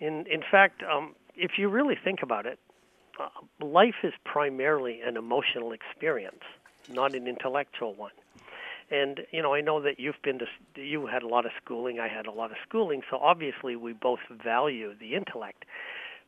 In 0.00 0.26
in 0.28 0.42
fact, 0.50 0.82
um, 0.82 1.14
if 1.36 1.52
you 1.58 1.68
really 1.68 1.96
think 2.02 2.22
about 2.22 2.46
it, 2.46 2.58
uh, 3.20 3.28
life 3.64 3.96
is 4.02 4.12
primarily 4.24 5.00
an 5.00 5.16
emotional 5.16 5.72
experience, 5.72 6.42
not 6.90 7.14
an 7.14 7.26
intellectual 7.26 7.94
one. 7.94 8.12
And 8.90 9.20
you 9.30 9.42
know, 9.42 9.54
I 9.54 9.60
know 9.60 9.80
that 9.82 9.98
you've 9.98 10.20
been 10.22 10.40
to 10.40 10.46
you 10.80 11.06
had 11.06 11.22
a 11.22 11.28
lot 11.28 11.46
of 11.46 11.52
schooling, 11.62 12.00
I 12.00 12.08
had 12.08 12.26
a 12.26 12.30
lot 12.30 12.50
of 12.50 12.56
schooling, 12.68 13.02
so 13.10 13.16
obviously 13.16 13.76
we 13.76 13.92
both 13.92 14.20
value 14.30 14.94
the 14.98 15.14
intellect. 15.14 15.64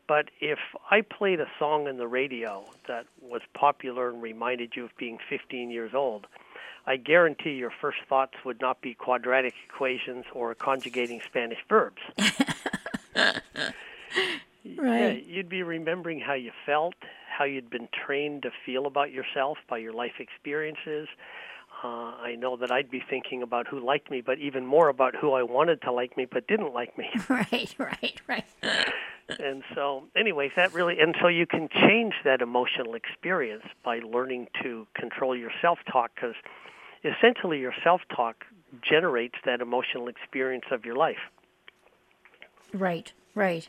But 0.09 0.31
if 0.41 0.59
I 0.91 1.01
played 1.01 1.41
a 1.41 1.49
song 1.59 1.89
on 1.89 1.97
the 1.97 2.07
radio 2.07 2.65
that 2.87 3.07
was 3.21 3.43
popular 3.55 4.09
and 4.09 4.23
reminded 4.23 4.75
you 4.77 4.85
of 4.85 4.97
being 4.97 5.19
15 5.29 5.71
years 5.71 5.95
old, 5.95 6.29
I 6.87 6.97
guarantee 6.97 7.51
your 7.51 7.73
first 7.81 7.99
thoughts 8.09 8.35
would 8.45 8.61
not 8.61 8.81
be 8.81 8.95
quadratic 8.95 9.55
equations 9.69 10.25
or 10.33 10.55
conjugating 10.55 11.21
Spanish 11.27 11.59
verbs. 11.69 12.01
Yeah, 14.67 15.13
you'd 15.13 15.49
be 15.49 15.63
remembering 15.63 16.21
how 16.21 16.35
you 16.35 16.51
felt, 16.65 16.95
how 17.37 17.45
you'd 17.45 17.71
been 17.71 17.89
trained 18.07 18.43
to 18.43 18.51
feel 18.65 18.87
about 18.87 19.13
yourself 19.13 19.59
by 19.69 19.79
your 19.79 19.93
life 19.93 20.15
experiences. 20.19 21.09
Uh, 21.85 22.15
I 22.17 22.37
know 22.39 22.57
that 22.57 22.71
I'd 22.71 22.91
be 22.91 23.03
thinking 23.09 23.43
about 23.43 23.67
who 23.69 23.79
liked 23.81 24.11
me, 24.11 24.23
but 24.23 24.39
even 24.39 24.65
more 24.65 24.89
about 24.89 25.15
who 25.15 25.33
I 25.33 25.43
wanted 25.43 25.83
to 25.83 25.93
like 25.93 26.17
me 26.17 26.27
but 26.31 26.47
didn't 26.47 26.73
like 26.73 26.97
me. 26.97 27.09
Right, 27.29 27.75
right, 27.79 28.21
right. 28.27 28.45
and 29.39 29.63
so, 29.75 30.05
anyways, 30.17 30.53
that 30.57 30.73
really, 30.73 30.99
and 30.99 31.15
so 31.21 31.29
you 31.29 31.47
can 31.47 31.69
change 31.69 32.15
that 32.25 32.41
emotional 32.41 32.95
experience 32.95 33.65
by 33.85 33.99
learning 33.99 34.49
to 34.63 34.87
control 34.95 35.37
your 35.37 35.51
self 35.61 35.79
talk 35.91 36.13
because 36.15 36.35
essentially 37.05 37.59
your 37.59 37.75
self 37.85 38.01
talk 38.15 38.45
generates 38.83 39.37
that 39.45 39.61
emotional 39.61 40.09
experience 40.09 40.65
of 40.71 40.85
your 40.85 40.97
life. 40.97 41.19
Right, 42.73 43.13
right. 43.35 43.69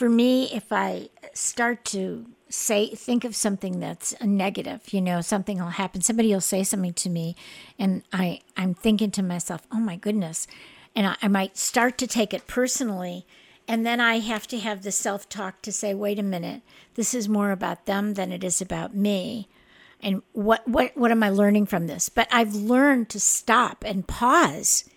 For 0.00 0.08
me, 0.08 0.50
if 0.50 0.72
I 0.72 1.10
start 1.34 1.84
to 1.92 2.24
say, 2.48 2.86
think 2.86 3.22
of 3.22 3.36
something 3.36 3.80
that's 3.80 4.14
a 4.18 4.26
negative, 4.26 4.94
you 4.94 5.02
know, 5.02 5.20
something 5.20 5.58
will 5.58 5.66
happen, 5.66 6.00
somebody 6.00 6.32
will 6.32 6.40
say 6.40 6.64
something 6.64 6.94
to 6.94 7.10
me, 7.10 7.36
and 7.78 8.02
I, 8.10 8.40
I'm 8.56 8.72
thinking 8.72 9.10
to 9.10 9.22
myself, 9.22 9.66
oh 9.70 9.78
my 9.78 9.96
goodness. 9.96 10.46
And 10.96 11.06
I, 11.06 11.16
I 11.20 11.28
might 11.28 11.58
start 11.58 11.98
to 11.98 12.06
take 12.06 12.32
it 12.32 12.46
personally. 12.46 13.26
And 13.68 13.84
then 13.84 14.00
I 14.00 14.20
have 14.20 14.46
to 14.46 14.58
have 14.58 14.84
the 14.84 14.90
self 14.90 15.28
talk 15.28 15.60
to 15.60 15.70
say, 15.70 15.92
wait 15.92 16.18
a 16.18 16.22
minute, 16.22 16.62
this 16.94 17.12
is 17.12 17.28
more 17.28 17.50
about 17.50 17.84
them 17.84 18.14
than 18.14 18.32
it 18.32 18.42
is 18.42 18.62
about 18.62 18.96
me. 18.96 19.50
And 20.02 20.22
what, 20.32 20.66
what, 20.66 20.96
what 20.96 21.10
am 21.10 21.22
I 21.22 21.28
learning 21.28 21.66
from 21.66 21.88
this? 21.88 22.08
But 22.08 22.26
I've 22.32 22.54
learned 22.54 23.10
to 23.10 23.20
stop 23.20 23.84
and 23.84 24.08
pause 24.08 24.88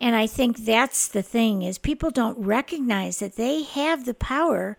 and 0.00 0.16
I 0.16 0.26
think 0.26 0.58
that's 0.58 1.08
the 1.08 1.22
thing 1.22 1.62
is 1.62 1.78
people 1.78 2.10
don't 2.10 2.38
recognize 2.38 3.18
that 3.18 3.36
they 3.36 3.62
have 3.62 4.04
the 4.04 4.14
power 4.14 4.76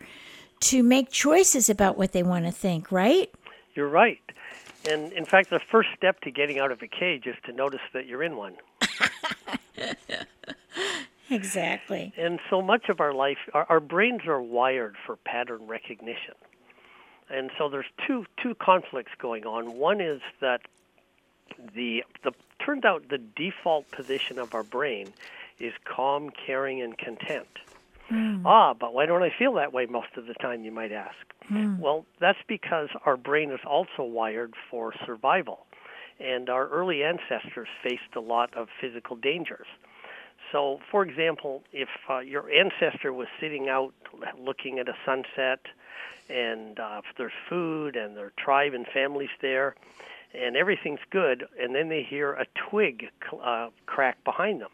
to 0.62 0.84
make 0.84 1.12
choices 1.12 1.70
about 1.70 1.98
what 1.98 2.12
they 2.12 2.24
want 2.24 2.46
to 2.46 2.52
think, 2.52 2.92
right? 2.92 3.32
You're 3.74 3.90
right. 3.90 4.20
And 4.90 5.14
in 5.14 5.26
fact, 5.26 5.50
the 5.50 5.60
first 5.60 5.90
step 5.96 6.22
to 6.22 6.32
getting 6.32 6.60
out 6.60 6.72
of 6.72 6.82
a 6.82 6.88
cage 6.88 7.28
is 7.28 7.36
to 7.46 7.52
notice 7.54 7.82
that 7.94 8.08
you're 8.08 8.24
in 8.24 8.36
one. 8.36 8.56
Exactly. 11.32 12.14
And 12.18 12.40
so 12.50 12.62
much 12.62 12.90
of 12.90 13.00
our 13.00 13.14
life, 13.14 13.38
our, 13.54 13.66
our 13.70 13.80
brains 13.80 14.28
are 14.28 14.42
wired 14.42 14.98
for 15.06 15.16
pattern 15.16 15.66
recognition. 15.66 16.36
And 17.30 17.50
so 17.58 17.70
there's 17.70 17.86
two 18.06 18.26
two 18.44 18.54
conflicts 18.56 19.14
going 19.18 19.46
on. 19.46 19.78
One 19.78 20.02
is 20.02 20.20
that 20.42 20.62
the 21.76 22.04
the 22.24 22.32
turned 22.66 22.86
out 22.86 23.10
the 23.10 23.18
default 23.18 23.90
position 23.92 24.38
of 24.38 24.54
our 24.54 24.64
brain 24.64 25.14
is 25.60 25.74
calm, 25.86 26.30
caring, 26.46 26.82
and 26.82 26.98
content. 26.98 27.48
Ah, 28.46 28.74
but 28.74 28.94
why 28.94 29.06
don't 29.06 29.24
I 29.24 29.32
feel 29.38 29.54
that 29.54 29.72
way 29.72 29.86
most 29.86 30.18
of 30.18 30.26
the 30.26 30.34
time? 30.36 30.64
You 30.64 30.72
might 30.72 30.92
ask. 30.92 31.16
Well, 31.82 32.06
that's 32.20 32.40
because 32.48 32.90
our 33.06 33.18
brain 33.18 33.52
is 33.52 33.60
also 33.66 34.04
wired 34.04 34.54
for 34.70 34.94
survival, 35.06 35.66
and 36.20 36.50
our 36.50 36.68
early 36.68 37.04
ancestors 37.04 37.68
faced 37.84 38.16
a 38.16 38.20
lot 38.20 38.56
of 38.56 38.68
physical 38.80 39.16
dangers. 39.16 39.68
So, 40.52 40.80
for 40.92 41.04
example, 41.04 41.64
if 41.72 41.88
uh, 42.10 42.20
your 42.20 42.50
ancestor 42.52 43.14
was 43.14 43.28
sitting 43.40 43.70
out 43.70 43.94
looking 44.38 44.80
at 44.80 44.90
a 44.90 44.96
sunset, 45.06 45.60
and 46.30 46.80
uh, 46.80 47.02
if 47.04 47.16
there's 47.18 47.32
food 47.50 47.96
and 47.96 48.18
their 48.18 48.32
tribe 48.38 48.74
and 48.74 48.86
families 48.88 49.30
there, 49.42 49.76
and 50.34 50.56
everything's 50.56 51.00
good, 51.10 51.46
and 51.60 51.76
then 51.76 51.90
they 51.90 52.04
hear 52.04 52.34
a 52.34 52.46
twig 52.70 53.06
uh, 53.44 53.70
crack 53.86 54.24
behind 54.24 54.62
them. 54.62 54.70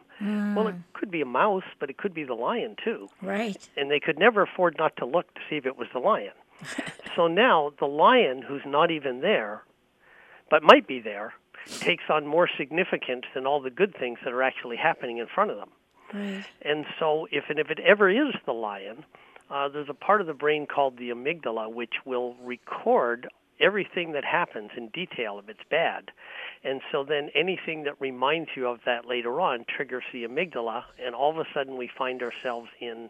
Well, 0.56 0.68
it 0.68 0.76
could 0.94 1.12
be 1.12 1.22
a 1.22 1.26
mouse, 1.28 1.64
but 1.80 1.92
it 1.92 1.98
could 1.98 2.14
be 2.16 2.24
the 2.24 2.34
lion 2.34 2.76
too 2.84 3.08
Right. 3.22 3.56
and 3.78 3.92
they 3.92 4.00
could 4.00 4.18
never 4.18 4.42
afford 4.42 4.76
not 4.80 4.98
to 4.98 5.06
look 5.06 5.32
to 5.36 5.42
see 5.48 5.58
if 5.58 5.68
it 5.68 5.78
was 5.78 5.88
the 5.94 6.00
lion. 6.00 6.34
so 7.16 7.28
now 7.28 7.72
the 7.80 7.86
lion, 7.86 8.42
who's 8.42 8.64
not 8.66 8.90
even 8.90 9.22
there, 9.22 9.62
but 10.50 10.64
might 10.64 10.88
be 10.88 11.00
there, 11.00 11.34
takes 11.82 12.06
on 12.10 12.26
more 12.26 12.50
significance 12.58 13.26
than 13.36 13.46
all 13.46 13.62
the 13.62 13.70
good 13.70 13.96
things 13.96 14.18
that 14.24 14.34
are 14.34 14.42
actually 14.42 14.78
happening 14.78 15.20
in 15.20 15.28
front 15.28 15.52
of 15.52 15.58
them. 15.58 15.70
Right. 16.12 16.46
And 16.64 16.86
so, 16.98 17.28
if 17.32 17.44
and 17.50 17.60
if 17.60 17.70
it 17.70 17.80
ever 17.82 18.10
is 18.10 18.34
the 18.46 18.54
lion, 18.54 19.06
uh, 19.52 19.68
there's 19.70 19.90
a 19.90 19.94
part 19.94 20.22
of 20.22 20.26
the 20.28 20.34
brain 20.34 20.66
called 20.66 20.98
the 20.98 21.10
amygdala 21.10 21.72
which 21.72 21.94
will 22.06 22.36
record 22.44 23.28
everything 23.60 24.12
that 24.14 24.26
happens 24.26 24.72
in 24.78 24.90
detail 24.90 25.40
if 25.40 25.50
it's 25.50 25.68
bad. 25.70 26.12
And 26.64 26.82
so 26.92 27.04
then 27.04 27.30
anything 27.36 27.84
that 27.84 28.00
reminds 28.00 28.50
you 28.56 28.68
of 28.68 28.80
that 28.86 29.06
later 29.06 29.40
on 29.42 29.66
triggers 29.68 30.04
the 30.12 30.24
amygdala, 30.24 30.84
and 31.04 31.16
all 31.16 31.32
of 31.32 31.38
a 31.38 31.46
sudden 31.54 31.78
we 31.78 31.90
find 31.98 32.22
ourselves 32.22 32.70
in 32.80 33.10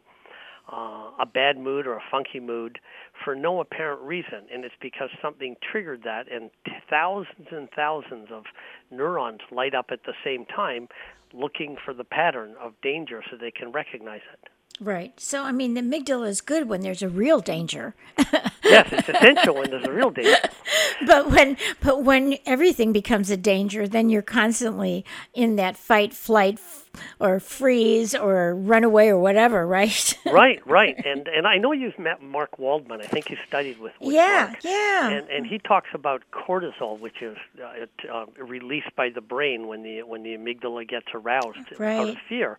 uh, 0.72 1.12
a 1.20 1.26
bad 1.26 1.58
mood 1.58 1.88
or 1.88 1.94
a 1.94 2.04
funky 2.12 2.40
mood 2.40 2.80
for 3.24 3.36
no 3.36 3.62
apparent 3.62 4.02
reason. 4.02 4.44
And 4.54 4.66
it's 4.66 4.76
because 4.82 5.10
something 5.22 5.56
triggered 5.72 6.04
that, 6.04 6.32
and 6.32 6.50
thousands 6.90 7.48
and 7.52 7.70
thousands 7.76 8.28
of 8.32 8.44
neurons 8.92 9.42
light 9.52 9.74
up 9.74 9.88
at 9.92 10.04
the 10.06 10.14
same 10.24 10.46
time 10.46 10.88
looking 11.34 11.78
for 11.84 11.94
the 11.94 12.04
pattern 12.04 12.56
of 12.62 12.74
danger 12.82 13.22
so 13.30 13.38
they 13.38 13.52
can 13.52 13.72
recognize 13.72 14.22
it. 14.34 14.50
Right. 14.80 15.20
So, 15.20 15.44
I 15.44 15.52
mean, 15.52 15.74
the 15.74 15.82
amygdala 15.82 16.28
is 16.28 16.42
good 16.42 16.70
when 16.70 16.82
there's 16.82 17.02
a 17.02 17.10
real 17.10 17.40
danger. 17.40 17.96
Yes, 18.64 18.90
it's 18.92 19.10
essential 19.10 19.56
when 19.56 19.72
there's 19.72 19.86
a 19.86 19.92
real 19.92 20.12
danger. 20.12 20.36
but 21.08 21.32
when 21.32 21.58
but 21.82 22.04
when 22.04 22.38
everything 22.46 22.92
becomes 22.92 23.30
a 23.30 23.38
danger, 23.38 23.88
then 23.88 24.10
you're 24.10 24.22
constantly 24.22 25.06
in 25.34 25.56
that 25.56 25.78
fight, 25.78 26.14
flight, 26.14 26.60
or 27.20 27.40
freeze, 27.40 28.14
or 28.14 28.54
run 28.54 28.84
away, 28.84 29.08
or 29.08 29.18
whatever, 29.18 29.66
right? 29.66 30.14
right, 30.26 30.60
right. 30.68 30.96
And 31.06 31.28
and 31.28 31.48
I 31.48 31.58
know 31.58 31.72
you've 31.72 31.98
met 31.98 32.22
Mark 32.22 32.60
Waldman. 32.60 33.02
I 33.02 33.06
think 33.06 33.30
you 33.30 33.38
studied 33.48 33.80
with, 33.80 33.94
with 34.02 34.14
yeah, 34.14 34.48
Mark. 34.52 34.64
yeah. 34.64 35.10
And 35.10 35.30
and 35.30 35.46
he 35.48 35.60
talks 35.60 35.90
about 35.94 36.24
cortisol, 36.34 37.00
which 37.00 37.22
is 37.22 37.38
uh, 37.64 37.84
it, 37.84 37.90
uh, 38.14 38.26
released 38.44 38.94
by 38.96 39.10
the 39.10 39.22
brain 39.22 39.68
when 39.68 39.82
the 39.82 40.04
when 40.04 40.24
the 40.24 40.36
amygdala 40.36 40.88
gets 40.88 41.08
aroused 41.14 41.58
out 41.58 41.72
of 41.72 41.80
Right. 41.80 42.18
fear. 42.28 42.58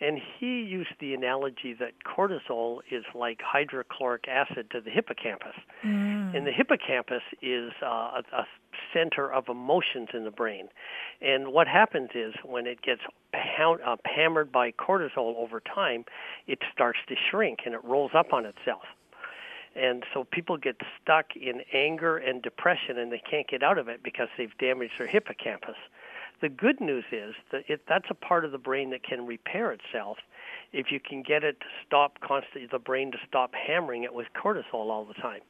And 0.00 0.20
he 0.38 0.62
used 0.62 0.92
the 1.00 1.12
analogy 1.12 1.74
that 1.74 1.92
cortisol 2.04 2.78
is 2.90 3.04
like 3.14 3.40
hydrochloric 3.42 4.28
acid 4.28 4.70
to 4.70 4.80
the 4.80 4.90
hippocampus. 4.90 5.56
And 6.36 6.46
the 6.46 6.52
hippocampus 6.52 7.22
is 7.42 7.72
uh, 7.82 7.86
a, 7.86 8.22
a 8.32 8.46
center 8.94 9.32
of 9.32 9.48
emotions 9.48 10.08
in 10.14 10.24
the 10.24 10.30
brain. 10.30 10.68
And 11.20 11.48
what 11.48 11.66
happens 11.66 12.10
is 12.14 12.34
when 12.44 12.66
it 12.66 12.80
gets 12.82 13.00
pound, 13.32 13.80
uh, 13.84 13.96
hammered 14.04 14.52
by 14.52 14.70
cortisol 14.70 15.36
over 15.36 15.60
time, 15.60 16.04
it 16.46 16.60
starts 16.72 17.00
to 17.08 17.16
shrink 17.30 17.60
and 17.64 17.74
it 17.74 17.84
rolls 17.84 18.12
up 18.14 18.32
on 18.32 18.46
itself. 18.46 18.84
And 19.74 20.04
so 20.14 20.24
people 20.24 20.56
get 20.56 20.76
stuck 21.00 21.36
in 21.36 21.62
anger 21.72 22.18
and 22.18 22.42
depression 22.42 22.98
and 22.98 23.12
they 23.12 23.22
can't 23.30 23.48
get 23.48 23.62
out 23.62 23.78
of 23.78 23.88
it 23.88 24.02
because 24.02 24.28
they've 24.36 24.56
damaged 24.58 24.94
their 24.98 25.06
hippocampus. 25.06 25.76
The 26.40 26.48
good 26.48 26.80
news 26.80 27.04
is 27.10 27.34
that 27.52 27.62
it, 27.68 27.80
that's 27.88 28.06
a 28.10 28.14
part 28.14 28.44
of 28.44 28.52
the 28.52 28.58
brain 28.58 28.90
that 28.90 29.02
can 29.02 29.26
repair 29.26 29.72
itself 29.72 30.18
if 30.72 30.86
you 30.90 31.00
can 31.00 31.22
get 31.22 31.42
it 31.42 31.58
to 31.60 31.66
stop 31.86 32.20
constantly, 32.20 32.68
the 32.70 32.78
brain 32.78 33.10
to 33.12 33.18
stop 33.26 33.52
hammering 33.54 34.04
it 34.04 34.12
with 34.12 34.26
cortisol 34.36 34.90
all 34.90 35.04
the 35.04 35.14
time. 35.14 35.40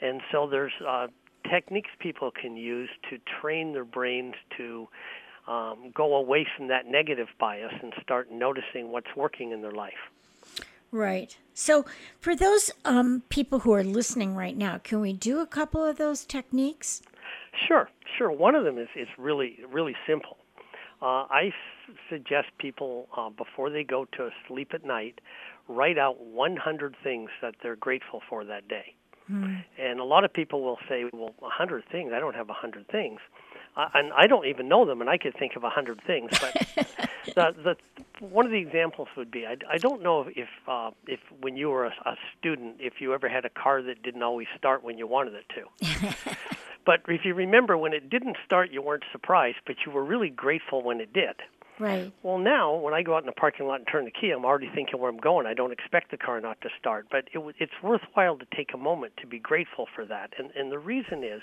And 0.00 0.20
so 0.30 0.48
there's 0.48 0.72
uh, 0.86 1.08
techniques 1.50 1.90
people 1.98 2.30
can 2.30 2.56
use 2.56 2.90
to 3.10 3.18
train 3.40 3.72
their 3.72 3.84
brains 3.84 4.34
to 4.56 4.88
um, 5.46 5.92
go 5.94 6.14
away 6.14 6.46
from 6.56 6.68
that 6.68 6.86
negative 6.86 7.28
bias 7.38 7.72
and 7.82 7.92
start 8.02 8.30
noticing 8.30 8.90
what's 8.90 9.14
working 9.16 9.52
in 9.52 9.60
their 9.60 9.72
life. 9.72 9.92
Right. 10.90 11.36
So, 11.54 11.84
for 12.20 12.36
those 12.36 12.70
um, 12.84 13.24
people 13.28 13.60
who 13.60 13.72
are 13.72 13.82
listening 13.82 14.36
right 14.36 14.56
now, 14.56 14.78
can 14.78 15.00
we 15.00 15.12
do 15.12 15.40
a 15.40 15.46
couple 15.46 15.84
of 15.84 15.98
those 15.98 16.24
techniques? 16.24 17.02
Sure, 17.68 17.88
sure. 18.18 18.30
One 18.30 18.54
of 18.54 18.64
them 18.64 18.78
is, 18.78 18.88
is 18.96 19.08
really, 19.18 19.58
really 19.70 19.94
simple. 20.06 20.36
Uh, 21.02 21.26
I 21.30 21.46
s- 21.88 21.94
suggest 22.08 22.48
people, 22.58 23.08
uh, 23.16 23.30
before 23.30 23.70
they 23.70 23.84
go 23.84 24.06
to 24.16 24.30
sleep 24.48 24.72
at 24.74 24.84
night, 24.84 25.20
write 25.68 25.98
out 25.98 26.20
100 26.20 26.96
things 27.02 27.30
that 27.42 27.54
they're 27.62 27.76
grateful 27.76 28.22
for 28.28 28.44
that 28.44 28.68
day. 28.68 28.94
And 29.78 30.00
a 30.00 30.04
lot 30.04 30.24
of 30.24 30.32
people 30.32 30.62
will 30.62 30.78
say, 30.88 31.04
well, 31.12 31.34
100 31.38 31.84
things? 31.90 32.12
I 32.14 32.20
don't 32.20 32.34
have 32.34 32.48
100 32.48 32.88
things. 32.88 33.20
And 33.76 34.12
I 34.12 34.26
don't 34.26 34.46
even 34.46 34.68
know 34.68 34.84
them, 34.84 35.00
and 35.00 35.10
I 35.10 35.18
could 35.18 35.36
think 35.36 35.56
of 35.56 35.62
a 35.62 35.66
100 35.66 36.00
things. 36.06 36.30
But 36.30 36.86
the, 37.34 37.54
the, 37.64 37.76
one 38.24 38.46
of 38.46 38.52
the 38.52 38.58
examples 38.58 39.08
would 39.16 39.30
be 39.30 39.46
I, 39.46 39.56
I 39.68 39.78
don't 39.78 40.02
know 40.02 40.26
if, 40.34 40.48
uh, 40.68 40.90
if 41.06 41.20
when 41.40 41.56
you 41.56 41.70
were 41.70 41.86
a, 41.86 41.94
a 42.04 42.16
student, 42.38 42.76
if 42.78 42.94
you 43.00 43.14
ever 43.14 43.28
had 43.28 43.44
a 43.44 43.50
car 43.50 43.82
that 43.82 44.02
didn't 44.02 44.22
always 44.22 44.46
start 44.56 44.84
when 44.84 44.96
you 44.96 45.06
wanted 45.06 45.34
it 45.34 45.46
to. 45.54 46.36
but 46.86 47.00
if 47.08 47.24
you 47.24 47.34
remember, 47.34 47.76
when 47.76 47.92
it 47.92 48.08
didn't 48.08 48.36
start, 48.44 48.70
you 48.70 48.80
weren't 48.80 49.04
surprised, 49.10 49.58
but 49.66 49.76
you 49.84 49.90
were 49.90 50.04
really 50.04 50.30
grateful 50.30 50.82
when 50.82 51.00
it 51.00 51.12
did. 51.12 51.34
Right. 51.78 52.12
Well, 52.22 52.38
now 52.38 52.74
when 52.74 52.94
I 52.94 53.02
go 53.02 53.14
out 53.14 53.22
in 53.22 53.26
the 53.26 53.32
parking 53.32 53.66
lot 53.66 53.80
and 53.80 53.86
turn 53.86 54.04
the 54.04 54.10
key, 54.10 54.30
I'm 54.30 54.44
already 54.44 54.70
thinking 54.74 55.00
where 55.00 55.10
I'm 55.10 55.18
going. 55.18 55.46
I 55.46 55.54
don't 55.54 55.72
expect 55.72 56.10
the 56.10 56.16
car 56.16 56.40
not 56.40 56.60
to 56.60 56.68
start, 56.78 57.06
but 57.10 57.24
it, 57.32 57.34
w- 57.34 57.54
it's 57.58 57.72
worthwhile 57.82 58.38
to 58.38 58.46
take 58.54 58.72
a 58.74 58.76
moment 58.76 59.14
to 59.20 59.26
be 59.26 59.38
grateful 59.38 59.86
for 59.94 60.04
that. 60.06 60.32
And 60.38 60.50
and 60.54 60.70
the 60.70 60.78
reason 60.78 61.24
is, 61.24 61.42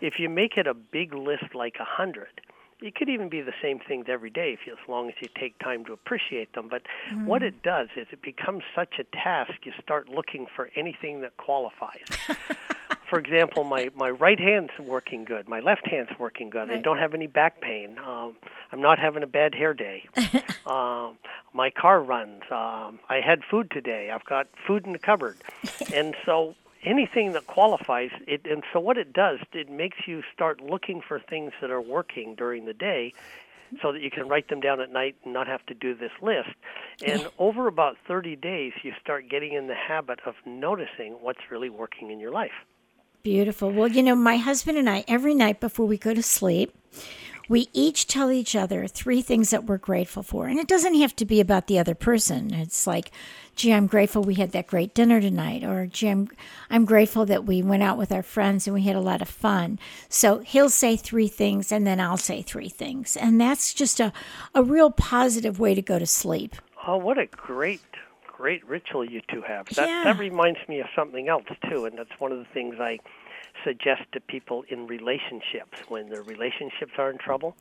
if 0.00 0.18
you 0.18 0.28
make 0.28 0.56
it 0.56 0.66
a 0.66 0.74
big 0.74 1.12
list 1.12 1.54
like 1.54 1.76
a 1.80 1.84
hundred, 1.84 2.40
it 2.80 2.94
could 2.94 3.08
even 3.08 3.28
be 3.28 3.40
the 3.40 3.52
same 3.60 3.80
things 3.80 4.06
every 4.08 4.30
day 4.30 4.52
if 4.52 4.66
you, 4.66 4.72
as 4.72 4.88
long 4.88 5.08
as 5.08 5.14
you 5.20 5.28
take 5.36 5.58
time 5.58 5.84
to 5.86 5.92
appreciate 5.92 6.52
them. 6.52 6.68
But 6.68 6.82
what 7.24 7.42
mm. 7.42 7.46
it 7.46 7.62
does 7.62 7.88
is 7.96 8.06
it 8.12 8.22
becomes 8.22 8.62
such 8.74 9.00
a 9.00 9.04
task. 9.04 9.52
You 9.64 9.72
start 9.82 10.08
looking 10.08 10.46
for 10.54 10.70
anything 10.76 11.20
that 11.22 11.36
qualifies. 11.36 12.06
for 13.08 13.18
example, 13.18 13.64
my 13.64 13.90
my 13.94 14.10
right 14.10 14.38
hand's 14.38 14.72
working 14.78 15.24
good, 15.24 15.48
my 15.48 15.60
left 15.60 15.86
hand's 15.86 16.10
working 16.18 16.50
good. 16.50 16.70
I 16.70 16.78
don't 16.78 16.98
have 16.98 17.14
any 17.14 17.26
back 17.26 17.60
pain. 17.60 17.98
Um, 17.98 18.36
I'm 18.72 18.80
not 18.80 18.98
having 18.98 19.22
a 19.22 19.26
bad 19.26 19.54
hair 19.54 19.74
day. 19.74 20.04
um, 20.66 21.18
my 21.52 21.70
car 21.70 22.02
runs. 22.02 22.42
Um, 22.50 23.00
I 23.08 23.20
had 23.24 23.40
food 23.50 23.70
today. 23.70 24.10
I've 24.10 24.24
got 24.24 24.48
food 24.66 24.86
in 24.86 24.92
the 24.92 24.98
cupboard, 24.98 25.36
and 25.94 26.14
so 26.24 26.54
anything 26.84 27.32
that 27.32 27.46
qualifies 27.46 28.10
it. 28.26 28.46
And 28.48 28.62
so 28.72 28.80
what 28.80 28.98
it 28.98 29.12
does, 29.12 29.38
it 29.52 29.70
makes 29.70 29.98
you 30.06 30.22
start 30.32 30.60
looking 30.60 31.00
for 31.06 31.18
things 31.18 31.52
that 31.60 31.70
are 31.70 31.82
working 31.82 32.34
during 32.34 32.66
the 32.66 32.74
day. 32.74 33.14
So 33.82 33.92
that 33.92 34.00
you 34.00 34.10
can 34.10 34.28
write 34.28 34.48
them 34.48 34.60
down 34.60 34.80
at 34.80 34.90
night 34.90 35.16
and 35.24 35.34
not 35.34 35.46
have 35.46 35.66
to 35.66 35.74
do 35.74 35.94
this 35.94 36.10
list. 36.22 36.48
And 37.04 37.28
over 37.38 37.66
about 37.66 37.98
30 38.06 38.34
days, 38.36 38.72
you 38.82 38.94
start 38.98 39.28
getting 39.28 39.52
in 39.52 39.66
the 39.66 39.74
habit 39.74 40.20
of 40.24 40.36
noticing 40.46 41.18
what's 41.20 41.40
really 41.50 41.68
working 41.68 42.10
in 42.10 42.18
your 42.18 42.30
life. 42.32 42.64
Beautiful. 43.28 43.70
Well, 43.70 43.88
you 43.88 44.02
know, 44.02 44.14
my 44.14 44.38
husband 44.38 44.78
and 44.78 44.88
I, 44.88 45.04
every 45.06 45.34
night 45.34 45.60
before 45.60 45.84
we 45.84 45.98
go 45.98 46.14
to 46.14 46.22
sleep, 46.22 46.74
we 47.46 47.68
each 47.74 48.06
tell 48.06 48.32
each 48.32 48.56
other 48.56 48.86
three 48.86 49.20
things 49.20 49.50
that 49.50 49.64
we're 49.64 49.76
grateful 49.76 50.22
for. 50.22 50.46
And 50.46 50.58
it 50.58 50.66
doesn't 50.66 50.94
have 50.94 51.14
to 51.16 51.26
be 51.26 51.38
about 51.38 51.66
the 51.66 51.78
other 51.78 51.94
person. 51.94 52.54
It's 52.54 52.86
like, 52.86 53.10
gee, 53.54 53.74
I'm 53.74 53.86
grateful 53.86 54.22
we 54.22 54.36
had 54.36 54.52
that 54.52 54.66
great 54.66 54.94
dinner 54.94 55.20
tonight. 55.20 55.62
Or, 55.62 55.84
gee, 55.84 56.08
I'm, 56.08 56.30
I'm 56.70 56.86
grateful 56.86 57.26
that 57.26 57.44
we 57.44 57.60
went 57.60 57.82
out 57.82 57.98
with 57.98 58.12
our 58.12 58.22
friends 58.22 58.66
and 58.66 58.72
we 58.72 58.84
had 58.84 58.96
a 58.96 59.00
lot 59.00 59.20
of 59.20 59.28
fun. 59.28 59.78
So 60.08 60.38
he'll 60.38 60.70
say 60.70 60.96
three 60.96 61.28
things 61.28 61.70
and 61.70 61.86
then 61.86 62.00
I'll 62.00 62.16
say 62.16 62.40
three 62.40 62.70
things. 62.70 63.14
And 63.14 63.38
that's 63.38 63.74
just 63.74 64.00
a, 64.00 64.10
a 64.54 64.62
real 64.62 64.90
positive 64.90 65.60
way 65.60 65.74
to 65.74 65.82
go 65.82 65.98
to 65.98 66.06
sleep. 66.06 66.56
Oh, 66.86 66.96
what 66.96 67.18
a 67.18 67.26
great, 67.26 67.82
great 68.38 68.64
ritual 68.68 69.04
you 69.04 69.20
two 69.32 69.42
have. 69.42 69.66
That 69.74 69.88
Yeah. 69.88 70.04
that 70.04 70.18
reminds 70.18 70.60
me 70.68 70.78
of 70.80 70.86
something 70.94 71.28
else 71.28 71.48
too, 71.68 71.86
and 71.86 71.98
that's 71.98 72.18
one 72.20 72.30
of 72.30 72.38
the 72.38 72.44
things 72.56 72.76
I 72.78 73.00
suggest 73.64 74.02
to 74.12 74.20
people 74.20 74.64
in 74.68 74.86
relationships 74.86 75.76
when 75.88 76.08
their 76.08 76.22
relationships 76.22 76.92
are 76.98 77.10
in 77.10 77.18
trouble. 77.18 77.56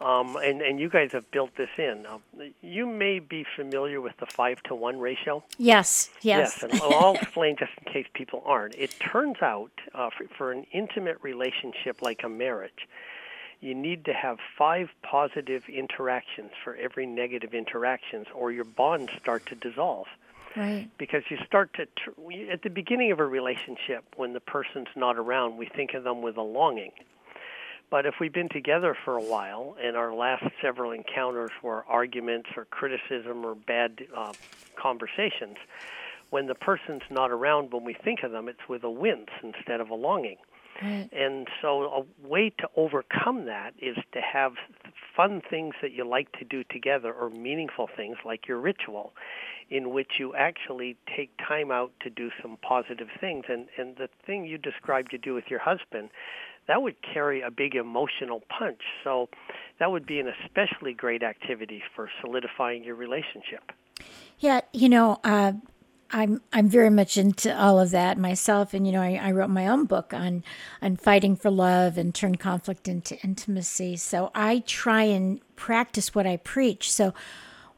Um, 0.00 0.36
and 0.36 0.60
and 0.60 0.78
you 0.78 0.90
guys 0.90 1.10
have 1.12 1.28
built 1.30 1.56
this 1.56 1.70
in. 1.78 2.04
Um, 2.06 2.22
you 2.60 2.86
may 2.86 3.18
be 3.18 3.44
familiar 3.56 4.00
with 4.00 4.16
the 4.18 4.26
five 4.26 4.62
to 4.64 4.74
one 4.74 4.98
ratio. 5.00 5.42
Yes, 5.56 6.10
yes. 6.20 6.62
and 6.62 6.72
I'll 6.82 7.14
explain 7.14 7.56
just 7.56 7.72
in 7.78 7.92
case 7.92 8.06
people 8.12 8.42
aren't. 8.44 8.74
It 8.76 8.94
turns 9.00 9.38
out 9.42 9.72
uh, 9.94 10.10
for, 10.16 10.26
for 10.36 10.52
an 10.52 10.66
intimate 10.72 11.18
relationship 11.22 12.02
like 12.02 12.20
a 12.24 12.28
marriage, 12.28 12.86
you 13.60 13.74
need 13.74 14.04
to 14.04 14.12
have 14.12 14.38
five 14.56 14.88
positive 15.02 15.64
interactions 15.68 16.50
for 16.62 16.76
every 16.76 17.06
negative 17.06 17.54
interactions, 17.54 18.26
or 18.34 18.52
your 18.52 18.64
bonds 18.64 19.10
start 19.20 19.46
to 19.46 19.54
dissolve. 19.54 20.06
Right. 20.56 20.88
Because 20.98 21.22
you 21.28 21.38
start 21.46 21.74
to, 21.74 21.86
tr- 21.86 22.50
at 22.52 22.62
the 22.62 22.70
beginning 22.70 23.12
of 23.12 23.20
a 23.20 23.26
relationship, 23.26 24.04
when 24.16 24.32
the 24.32 24.40
person's 24.40 24.88
not 24.96 25.18
around, 25.18 25.56
we 25.56 25.66
think 25.66 25.94
of 25.94 26.04
them 26.04 26.22
with 26.22 26.36
a 26.36 26.42
longing. 26.42 26.92
But 27.90 28.06
if 28.06 28.14
we've 28.20 28.32
been 28.32 28.48
together 28.48 28.96
for 29.04 29.16
a 29.16 29.22
while 29.22 29.76
and 29.82 29.96
our 29.96 30.12
last 30.12 30.44
several 30.60 30.92
encounters 30.92 31.50
were 31.62 31.84
arguments 31.86 32.50
or 32.56 32.66
criticism 32.66 33.44
or 33.44 33.54
bad 33.54 34.04
uh, 34.14 34.32
conversations, 34.76 35.56
when 36.30 36.46
the 36.46 36.54
person's 36.54 37.02
not 37.10 37.30
around, 37.30 37.72
when 37.72 37.84
we 37.84 37.94
think 37.94 38.22
of 38.22 38.30
them, 38.30 38.48
it's 38.48 38.68
with 38.68 38.84
a 38.84 38.90
wince 38.90 39.30
instead 39.42 39.80
of 39.80 39.88
a 39.90 39.94
longing. 39.94 40.36
Right. 40.82 41.08
And 41.12 41.48
so, 41.60 41.82
a 41.84 42.26
way 42.26 42.50
to 42.58 42.68
overcome 42.76 43.46
that 43.46 43.72
is 43.80 43.96
to 44.12 44.20
have 44.20 44.52
fun 45.16 45.42
things 45.48 45.74
that 45.82 45.92
you 45.92 46.06
like 46.06 46.30
to 46.38 46.44
do 46.44 46.62
together 46.64 47.12
or 47.12 47.30
meaningful 47.30 47.88
things 47.96 48.16
like 48.24 48.46
your 48.46 48.58
ritual, 48.58 49.12
in 49.70 49.90
which 49.90 50.12
you 50.18 50.34
actually 50.36 50.96
take 51.16 51.30
time 51.38 51.72
out 51.72 51.92
to 52.02 52.10
do 52.10 52.30
some 52.40 52.58
positive 52.62 53.08
things. 53.20 53.46
And, 53.48 53.66
and 53.76 53.96
the 53.96 54.08
thing 54.24 54.44
you 54.44 54.56
described 54.56 55.12
you 55.12 55.18
do 55.18 55.34
with 55.34 55.44
your 55.48 55.60
husband, 55.60 56.10
that 56.68 56.80
would 56.80 56.96
carry 57.02 57.40
a 57.40 57.50
big 57.50 57.74
emotional 57.74 58.42
punch. 58.48 58.82
So, 59.02 59.28
that 59.80 59.90
would 59.90 60.06
be 60.06 60.20
an 60.20 60.32
especially 60.44 60.94
great 60.94 61.24
activity 61.24 61.82
for 61.96 62.08
solidifying 62.20 62.84
your 62.84 62.94
relationship. 62.94 63.72
Yeah, 64.38 64.60
you 64.72 64.88
know, 64.88 65.18
uh, 65.24 65.52
I'm 66.10 66.40
I'm 66.52 66.68
very 66.68 66.90
much 66.90 67.16
into 67.18 67.56
all 67.56 67.78
of 67.78 67.90
that 67.90 68.16
myself, 68.16 68.72
and 68.72 68.86
you 68.86 68.92
know, 68.92 69.02
I, 69.02 69.20
I 69.22 69.32
wrote 69.32 69.50
my 69.50 69.66
own 69.66 69.84
book 69.84 70.14
on 70.14 70.42
on 70.80 70.96
fighting 70.96 71.36
for 71.36 71.50
love 71.50 71.98
and 71.98 72.14
turn 72.14 72.36
conflict 72.36 72.88
into 72.88 73.18
intimacy. 73.22 73.96
So 73.96 74.30
I 74.34 74.60
try 74.66 75.02
and 75.02 75.40
practice 75.56 76.14
what 76.14 76.26
I 76.26 76.38
preach. 76.38 76.90
So 76.90 77.12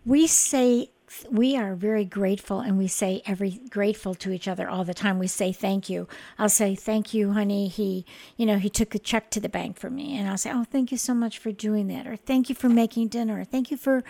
we 0.05 0.27
say 0.27 0.91
we 1.29 1.57
are 1.57 1.75
very 1.75 2.05
grateful 2.05 2.61
and 2.61 2.79
we 2.79 2.87
say 2.87 3.21
every 3.27 3.61
grateful 3.69 4.15
to 4.15 4.31
each 4.31 4.47
other 4.47 4.69
all 4.69 4.85
the 4.85 4.95
time. 4.95 5.19
We 5.19 5.27
say 5.27 5.53
thank 5.53 5.89
you. 5.91 6.07
I'll 6.39 6.49
say 6.49 6.77
thank 6.77 7.13
you 7.13 7.33
honey. 7.33 7.67
He 7.69 8.05
you 8.37 8.47
know 8.47 8.59
he 8.59 8.71
took 8.71 8.95
a 8.95 8.99
check 8.99 9.31
to 9.31 9.41
the 9.41 9.49
bank 9.49 9.79
for 9.79 9.91
me. 9.91 10.17
And 10.17 10.29
i'll 10.29 10.39
say 10.39 10.53
oh 10.53 10.65
thank 10.65 10.93
you 10.93 10.99
so 10.99 11.15
much 11.15 11.39
for 11.39 11.51
doing 11.51 11.89
that. 11.89 12.07
Or 12.07 12.17
thank 12.17 12.49
you 12.49 12.55
for 12.55 12.69
making 12.69 13.09
dinner. 13.09 13.41
Or 13.41 13.45
thank 13.45 13.71
you 13.71 13.77
for 13.77 14.05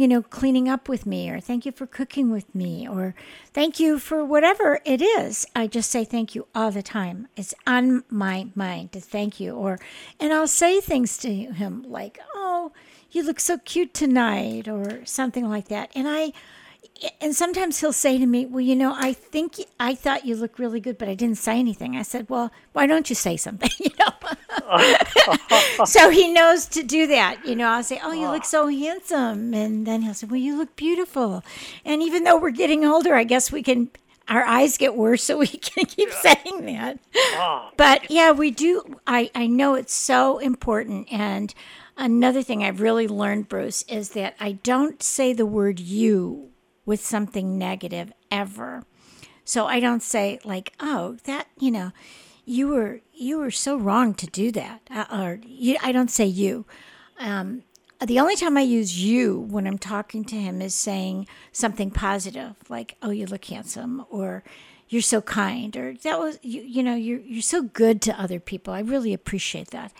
you 0.00 0.08
know 0.08 0.22
cleaning 0.22 0.66
up 0.66 0.88
with 0.88 1.04
me 1.04 1.28
or 1.28 1.40
thank 1.40 1.66
you 1.66 1.72
for 1.72 1.86
cooking 1.86 2.30
with 2.30 2.54
me 2.54 2.88
or 2.88 3.14
thank 3.52 3.78
you 3.78 3.98
for 3.98 4.24
whatever 4.24 4.80
it 4.86 5.02
is. 5.02 5.46
I 5.54 5.66
just 5.66 5.90
say 5.90 6.06
thank 6.06 6.34
you 6.34 6.46
all 6.54 6.70
the 6.70 6.82
time. 6.82 7.28
It's 7.36 7.52
on 7.66 8.04
my 8.08 8.46
mind 8.54 8.92
to 8.92 9.00
thank 9.00 9.38
you 9.38 9.54
or 9.54 9.78
and 10.18 10.32
i'll 10.32 10.48
say 10.48 10.80
things 10.80 11.18
to 11.18 11.30
him 11.34 11.84
like 11.86 12.18
oh 12.34 12.72
you 13.10 13.22
look 13.22 13.40
so 13.40 13.58
cute 13.58 13.92
tonight 13.92 14.68
or 14.68 15.04
something 15.04 15.46
like 15.46 15.68
that. 15.68 15.90
And 15.94 16.08
i 16.08 16.32
and 17.20 17.36
sometimes 17.36 17.80
he'll 17.80 17.92
say 17.92 18.16
to 18.16 18.24
me 18.26 18.46
well 18.46 18.60
you 18.60 18.76
know 18.76 18.94
i 18.96 19.12
think 19.12 19.56
i 19.78 19.94
thought 19.94 20.24
you 20.24 20.34
looked 20.34 20.58
really 20.58 20.80
good 20.80 20.96
but 20.96 21.08
i 21.10 21.14
didn't 21.14 21.36
say 21.36 21.58
anything. 21.58 21.94
I 21.94 22.02
said 22.02 22.30
well 22.30 22.50
why 22.72 22.86
don't 22.86 23.10
you 23.10 23.16
say 23.16 23.36
something? 23.36 23.70
You 23.78 23.90
know 23.98 24.14
so 25.84 26.10
he 26.10 26.32
knows 26.32 26.66
to 26.66 26.82
do 26.82 27.06
that. 27.06 27.44
You 27.44 27.56
know 27.56 27.68
i'll 27.68 27.82
say 27.82 28.00
oh 28.02 28.12
you 28.12 28.28
look 28.28 28.42
ah. 28.42 28.46
so 28.46 28.68
handsome. 28.68 29.54
And 29.54 29.86
then 29.86 30.02
he'll 30.02 30.14
say 30.14 30.26
well 30.26 30.40
you 30.40 30.56
look 30.56 30.76
beautiful. 30.76 31.44
And 31.84 32.02
even 32.02 32.24
though 32.24 32.38
we're 32.38 32.50
getting 32.50 32.84
older 32.84 33.14
i 33.14 33.24
guess 33.24 33.52
we 33.52 33.62
can 33.62 33.90
our 34.28 34.44
eyes 34.44 34.78
get 34.78 34.94
worse 34.94 35.24
so 35.24 35.38
we 35.38 35.46
can 35.46 35.86
keep 35.86 36.10
saying 36.12 36.66
that. 36.66 36.98
Ah. 37.34 37.70
But 37.76 38.10
yeah 38.10 38.32
we 38.32 38.50
do 38.50 38.98
i 39.06 39.30
i 39.34 39.46
know 39.46 39.74
it's 39.74 39.94
so 39.94 40.38
important. 40.38 41.12
And 41.12 41.54
another 41.96 42.42
thing 42.42 42.62
i've 42.64 42.80
really 42.80 43.08
learned 43.08 43.48
bruce 43.48 43.82
is 43.82 44.10
that 44.10 44.34
i 44.40 44.52
don't 44.52 45.02
say 45.02 45.32
the 45.32 45.46
word 45.46 45.80
you 45.80 46.50
with 46.86 47.04
something 47.04 47.58
negative 47.58 48.12
ever. 48.30 48.84
So 49.44 49.66
i 49.66 49.80
don't 49.80 50.02
say 50.02 50.38
like 50.44 50.72
oh 50.80 51.16
that 51.24 51.46
you 51.58 51.70
know 51.70 51.92
you 52.50 52.66
were 52.68 53.00
you 53.20 53.38
were 53.38 53.50
so 53.50 53.76
wrong 53.76 54.14
to 54.14 54.26
do 54.26 54.50
that 54.52 54.80
uh, 54.90 55.04
or 55.12 55.40
you, 55.44 55.76
i 55.82 55.92
don't 55.92 56.10
say 56.10 56.24
you. 56.26 56.64
Um, 57.18 57.64
the 58.06 58.18
only 58.18 58.34
time 58.34 58.56
I 58.56 58.62
use 58.62 59.04
you 59.04 59.38
when 59.38 59.66
I'm 59.66 59.76
talking 59.76 60.24
to 60.24 60.34
him 60.34 60.62
is 60.62 60.74
saying 60.74 61.26
something 61.52 61.90
positive, 61.90 62.54
like, 62.70 62.96
oh, 63.02 63.10
you 63.10 63.26
look 63.26 63.44
handsome, 63.44 64.06
or, 64.08 64.42
you're 64.90 65.00
so 65.00 65.22
kind 65.22 65.76
or 65.76 65.94
that 66.02 66.18
was 66.18 66.38
you, 66.42 66.62
you 66.62 66.82
know 66.82 66.96
you're 66.96 67.20
you're 67.20 67.42
so 67.42 67.62
good 67.62 68.02
to 68.02 68.20
other 68.20 68.40
people. 68.40 68.74
I 68.74 68.80
really 68.80 69.14
appreciate 69.14 69.70
that. 69.70 69.92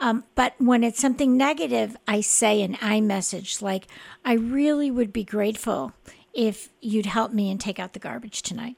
Um, 0.00 0.24
but 0.34 0.54
when 0.58 0.82
it's 0.82 1.00
something 1.00 1.36
negative 1.36 1.96
i 2.08 2.20
say 2.20 2.60
an 2.62 2.76
I-message 2.82 3.62
like 3.62 3.86
i 4.24 4.32
really 4.32 4.90
would 4.90 5.12
be 5.12 5.22
grateful 5.22 5.92
if 6.34 6.70
you'd 6.80 7.06
help 7.06 7.32
me 7.32 7.52
and 7.52 7.60
take 7.60 7.78
out 7.78 7.92
the 7.92 8.00
garbage 8.00 8.42
tonight 8.42 8.76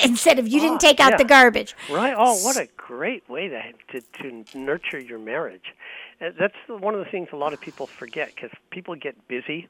instead 0.04 0.38
of 0.38 0.46
you 0.48 0.60
didn't 0.60 0.76
Oh, 0.76 0.88
take 0.88 1.00
out 1.00 1.12
yeah. 1.12 1.16
the 1.18 1.24
garbage 1.24 1.74
Right. 1.90 2.14
Oh, 2.16 2.36
what 2.44 2.56
a 2.56 2.68
great 2.76 3.28
way 3.28 3.48
to 3.48 3.60
to, 4.00 4.42
to 4.42 4.58
nurture 4.58 4.98
your 5.00 5.18
marriage. 5.18 5.74
Uh, 6.20 6.30
That's 6.38 6.54
one 6.68 6.94
of 6.94 7.00
the 7.04 7.10
things 7.10 7.28
a 7.32 7.36
lot 7.36 7.52
of 7.52 7.60
people 7.60 7.86
forget 7.86 8.34
because 8.34 8.50
people 8.70 8.94
get 8.94 9.16
busy, 9.28 9.68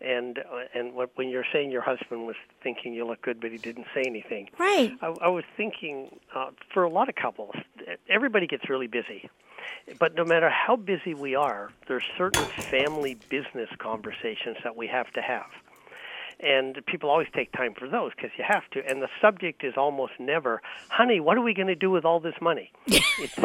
and 0.00 0.38
uh, 0.38 0.44
and 0.78 0.94
what, 0.94 1.10
when 1.16 1.28
you're 1.28 1.46
saying 1.52 1.70
your 1.70 1.82
husband 1.82 2.26
was 2.26 2.36
thinking 2.62 2.92
you 2.94 3.06
look 3.06 3.22
good, 3.22 3.40
but 3.40 3.50
he 3.50 3.58
didn't 3.58 3.86
say 3.94 4.02
anything. 4.06 4.48
right 4.58 4.92
I, 5.02 5.06
I 5.22 5.28
was 5.28 5.44
thinking 5.56 6.18
uh, 6.34 6.50
for 6.72 6.82
a 6.84 6.90
lot 6.90 7.08
of 7.08 7.14
couples, 7.14 7.54
everybody 8.08 8.46
gets 8.46 8.68
really 8.68 8.86
busy. 8.86 9.28
But 9.98 10.14
no 10.14 10.24
matter 10.24 10.50
how 10.50 10.76
busy 10.76 11.14
we 11.14 11.34
are, 11.34 11.70
there's 11.88 12.04
certain 12.16 12.44
family 12.44 13.16
business 13.28 13.68
conversations 13.78 14.56
that 14.62 14.76
we 14.76 14.86
have 14.86 15.10
to 15.14 15.22
have. 15.22 15.46
And 16.40 16.78
people 16.86 17.10
always 17.10 17.26
take 17.34 17.50
time 17.52 17.74
for 17.76 17.88
those 17.88 18.12
because 18.14 18.30
you 18.38 18.44
have 18.46 18.62
to. 18.70 18.86
And 18.88 19.02
the 19.02 19.08
subject 19.20 19.64
is 19.64 19.74
almost 19.76 20.12
never, 20.20 20.62
honey, 20.88 21.18
what 21.18 21.36
are 21.36 21.40
we 21.40 21.52
going 21.52 21.66
to 21.68 21.74
do 21.74 21.90
with 21.90 22.04
all 22.04 22.20
this 22.20 22.36
money? 22.40 22.70
It's, 23.20 23.36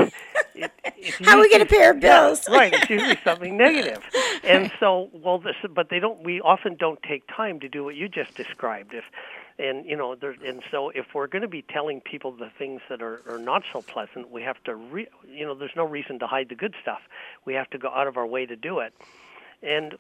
it, 0.56 0.72
it's 0.98 1.18
How 1.28 1.38
are 1.38 1.42
we 1.42 1.50
gonna 1.50 1.64
usually- 1.64 1.80
pay 1.80 1.84
our 1.84 1.94
Yeah, 1.96 2.00
bills? 2.28 2.48
right. 2.48 2.72
It's 2.72 2.88
usually 2.88 3.18
something 3.24 3.58
negative. 3.58 4.04
And 4.44 4.72
so, 4.80 5.10
well, 5.14 5.40
this, 5.40 5.56
but 5.74 5.90
they 5.90 6.00
don't. 6.00 6.22
We 6.24 6.42
often 6.42 6.76
don't 6.76 7.02
take 7.02 7.24
time 7.28 7.60
to 7.62 7.70
do 7.70 7.84
what 7.86 7.96
you 7.96 8.08
just 8.10 8.36
described. 8.36 8.94
If, 8.94 9.06
and 9.58 9.86
you 9.86 9.96
know, 9.96 10.14
there, 10.16 10.36
and 10.46 10.62
so 10.70 10.90
if 10.90 11.06
we're 11.16 11.28
going 11.28 11.42
to 11.44 11.48
be 11.48 11.62
telling 11.64 12.02
people 12.02 12.34
the 12.34 12.52
things 12.60 12.82
that 12.90 13.02
are, 13.02 13.22
are 13.28 13.40
not 13.40 13.64
so 13.72 13.82
pleasant, 13.82 14.30
we 14.30 14.44
have 14.44 14.62
to. 14.66 14.76
Re, 14.76 15.08
you 15.28 15.46
know, 15.46 15.56
there's 15.56 15.76
no 15.78 15.86
reason 15.86 16.20
to 16.20 16.28
hide 16.28 16.50
the 16.50 16.56
good 16.56 16.76
stuff. 16.82 17.00
We 17.46 17.54
have 17.54 17.70
to 17.72 17.78
go 17.80 17.88
out 17.90 18.06
of 18.08 18.18
our 18.18 18.28
way 18.28 18.46
to 18.46 18.56
do 18.58 18.80
it. 18.80 18.94
And 19.64 19.96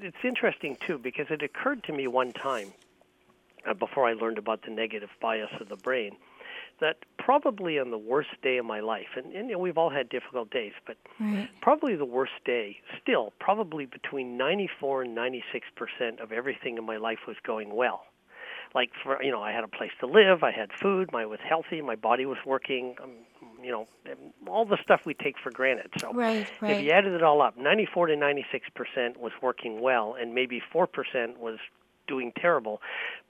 it's 0.00 0.24
interesting 0.24 0.76
too 0.86 0.98
because 0.98 1.26
it 1.30 1.42
occurred 1.42 1.82
to 1.84 1.92
me 1.92 2.06
one 2.06 2.32
time 2.32 2.72
uh, 3.68 3.74
before 3.74 4.06
I 4.06 4.12
learned 4.14 4.38
about 4.38 4.62
the 4.62 4.70
negative 4.70 5.10
bias 5.20 5.50
of 5.60 5.68
the 5.68 5.76
brain 5.76 6.16
that 6.80 6.96
probably 7.18 7.78
on 7.78 7.90
the 7.90 7.98
worst 7.98 8.30
day 8.42 8.56
of 8.58 8.66
my 8.66 8.80
life, 8.80 9.06
and, 9.16 9.26
and 9.26 9.48
you 9.48 9.54
know, 9.54 9.58
we've 9.58 9.78
all 9.78 9.90
had 9.90 10.08
difficult 10.08 10.50
days, 10.50 10.72
but 10.86 10.96
right 11.20 11.48
probably 11.60 11.96
the 11.96 12.04
worst 12.04 12.32
day, 12.44 12.76
still, 13.00 13.32
probably 13.38 13.86
between 13.86 14.36
94 14.36 15.02
and 15.02 15.14
96 15.14 15.66
percent 15.76 16.20
of 16.20 16.32
everything 16.32 16.76
in 16.78 16.84
my 16.84 16.96
life 16.96 17.20
was 17.26 17.36
going 17.46 17.74
well. 17.74 18.02
Like 18.74 18.90
for 19.02 19.22
you 19.22 19.30
know, 19.30 19.42
I 19.42 19.52
had 19.52 19.64
a 19.64 19.68
place 19.68 19.92
to 20.00 20.06
live, 20.06 20.42
I 20.42 20.50
had 20.50 20.70
food, 20.72 21.10
I 21.14 21.26
was 21.26 21.38
healthy, 21.46 21.80
my 21.80 21.96
body 21.96 22.26
was 22.26 22.38
working, 22.44 22.96
um, 23.02 23.10
you 23.62 23.70
know, 23.70 23.88
all 24.48 24.64
the 24.64 24.78
stuff 24.82 25.02
we 25.06 25.14
take 25.14 25.36
for 25.42 25.50
granted. 25.50 25.90
So 26.00 26.12
right 26.12 26.46
if 26.62 26.80
you 26.80 26.90
added 26.90 27.12
it 27.12 27.22
all 27.22 27.40
up, 27.40 27.56
94 27.56 28.08
to 28.08 28.16
96 28.16 28.68
percent 28.74 29.20
was 29.20 29.32
working 29.40 29.80
well, 29.80 30.16
and 30.20 30.34
maybe 30.34 30.60
four 30.72 30.86
percent 30.86 31.38
was 31.38 31.58
doing 32.06 32.32
terrible. 32.36 32.80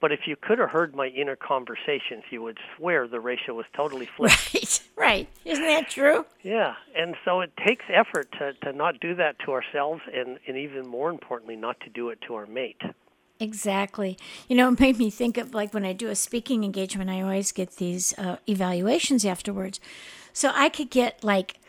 But 0.01 0.11
if 0.11 0.21
you 0.27 0.35
could 0.35 0.59
have 0.59 0.69
heard 0.69 0.95
my 0.95 1.07
inner 1.07 1.35
conversations, 1.35 2.23
you 2.29 2.41
would 2.41 2.57
swear 2.75 3.07
the 3.07 3.19
ratio 3.19 3.53
was 3.53 3.65
totally 3.75 4.07
flipped. 4.17 4.53
right 4.53 4.81
right 4.95 5.27
isn't 5.43 5.63
that 5.63 5.89
true 5.89 6.25
Yeah, 6.43 6.75
and 6.95 7.15
so 7.25 7.41
it 7.41 7.51
takes 7.65 7.85
effort 7.93 8.31
to, 8.39 8.53
to 8.63 8.73
not 8.73 8.99
do 8.99 9.15
that 9.15 9.37
to 9.45 9.51
ourselves, 9.51 10.01
and, 10.13 10.39
and 10.47 10.57
even 10.57 10.87
more 10.87 11.09
importantly, 11.09 11.55
not 11.55 11.79
to 11.81 11.89
do 11.89 12.09
it 12.09 12.19
to 12.27 12.35
our 12.35 12.45
mate. 12.45 12.81
Exactly. 13.39 14.17
You 14.47 14.55
know, 14.55 14.67
it 14.71 14.79
made 14.79 14.97
me 14.97 15.09
think 15.09 15.37
of 15.37 15.53
like 15.53 15.73
when 15.73 15.85
I 15.85 15.93
do 15.93 16.09
a 16.09 16.15
speaking 16.15 16.63
engagement, 16.63 17.09
I 17.09 17.21
always 17.21 17.51
get 17.51 17.77
these 17.77 18.17
uh, 18.17 18.37
evaluations 18.47 19.25
afterwards. 19.25 19.79
So 20.33 20.51
I 20.53 20.69
could 20.69 20.89
get 20.89 21.23
like 21.23 21.59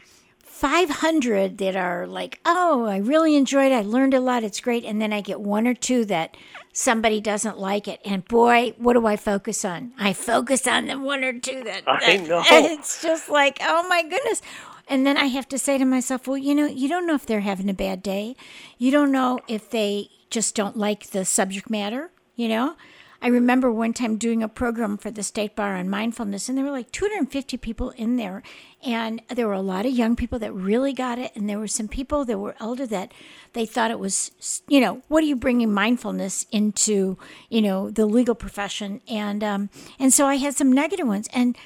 500 0.57 1.59
that 1.59 1.77
are 1.77 2.07
like, 2.07 2.41
oh, 2.47 2.87
I 2.87 2.97
really 2.97 3.37
enjoyed 3.37 3.73
it. 3.73 3.75
I 3.75 3.83
learned 3.83 4.15
a 4.15 4.21
lot. 4.21 4.43
It's 4.43 4.61
great. 4.61 4.85
And 4.85 5.01
then 5.01 5.13
I 5.13 5.21
get 5.21 5.41
one 5.41 5.67
or 5.67 5.75
two 5.75 6.05
that 6.07 6.37
somebody 6.73 7.21
doesn't 7.21 7.59
like 7.59 7.87
it. 7.87 8.01
And 8.05 8.27
boy, 8.27 8.73
what 8.79 8.95
do 8.95 9.07
I 9.07 9.17
focus 9.17 9.65
on? 9.65 9.93
I 9.99 10.15
focus 10.15 10.67
on 10.67 10.87
the 10.87 10.99
one 10.99 11.23
or 11.25 11.39
two 11.39 11.63
that. 11.65 11.83
I 11.87 12.17
know. 12.17 12.43
It's 12.51 13.03
just 13.03 13.29
like, 13.29 13.59
oh 13.61 13.87
my 13.89 14.03
goodness. 14.03 14.41
And 14.89 15.07
then 15.07 15.17
I 15.17 15.27
have 15.27 15.49
to 15.49 15.59
say 15.59 15.79
to 15.79 15.85
myself, 15.85 16.27
well, 16.27 16.39
you 16.39 16.55
know, 16.55 16.67
you 16.67 16.89
don't 16.89 17.07
know 17.07 17.15
if 17.15 17.27
they're 17.27 17.41
having 17.41 17.69
a 17.69 17.75
bad 17.75 18.03
day. 18.03 18.35
You 18.79 18.91
don't 18.91 19.13
know 19.13 19.41
if 19.49 19.69
they 19.69 20.09
just 20.31 20.55
don't 20.55 20.77
like 20.77 21.11
the 21.11 21.25
subject 21.25 21.71
matter, 21.71 22.11
you 22.35 22.49
know? 22.49 22.77
I 23.23 23.29
remember 23.29 23.73
one 23.73 23.93
time 23.93 24.19
doing 24.19 24.43
a 24.43 24.49
program 24.49 24.99
for 24.99 25.11
the 25.11 25.23
State 25.23 25.57
Bar 25.57 25.77
on 25.77 25.89
mindfulness, 25.89 26.49
and 26.49 26.57
there 26.57 26.65
were 26.65 26.71
like 26.71 26.93
250 26.93 27.57
people 27.57 27.91
in 27.91 28.17
there. 28.17 28.43
And 28.85 29.23
there 29.29 29.47
were 29.47 29.55
a 29.55 29.61
lot 29.61 29.87
of 29.87 29.93
young 29.93 30.17
people 30.17 30.39
that 30.39 30.53
really 30.53 30.93
got 30.93 31.19
it, 31.19 31.35
and 31.35 31.49
there 31.49 31.59
were 31.59 31.67
some 31.67 31.89
people 31.89 32.25
that 32.27 32.39
were 32.39 32.55
older 32.61 32.87
that 32.87 33.13
they 33.55 33.67
thought 33.67 33.91
it 33.91 33.99
was, 33.99 34.63
you 34.69 34.81
know, 34.81 35.03
what 35.09 35.25
are 35.25 35.27
you 35.27 35.37
bringing 35.37 35.73
mindfulness 35.73 36.47
into, 36.53 37.17
you 37.49 37.63
know, 37.63 37.91
the 37.91 38.07
legal 38.07 38.35
profession? 38.35 39.01
And 39.09 39.43
um, 39.43 39.71
and 39.99 40.13
so 40.13 40.27
I 40.27 40.37
had 40.37 40.55
some 40.55 40.71
negative 40.71 41.07
ones, 41.07 41.29
and 41.33 41.57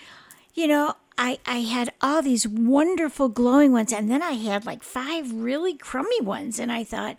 you 0.54 0.66
know, 0.66 0.94
I, 1.18 1.38
I 1.44 1.58
had 1.58 1.92
all 2.00 2.22
these 2.22 2.48
wonderful 2.48 3.28
glowing 3.28 3.72
ones, 3.72 3.92
and 3.92 4.10
then 4.10 4.22
I 4.22 4.32
had 4.32 4.64
like 4.64 4.82
five 4.82 5.32
really 5.32 5.74
crummy 5.74 6.20
ones, 6.22 6.58
and 6.58 6.72
I 6.72 6.84
thought, 6.84 7.16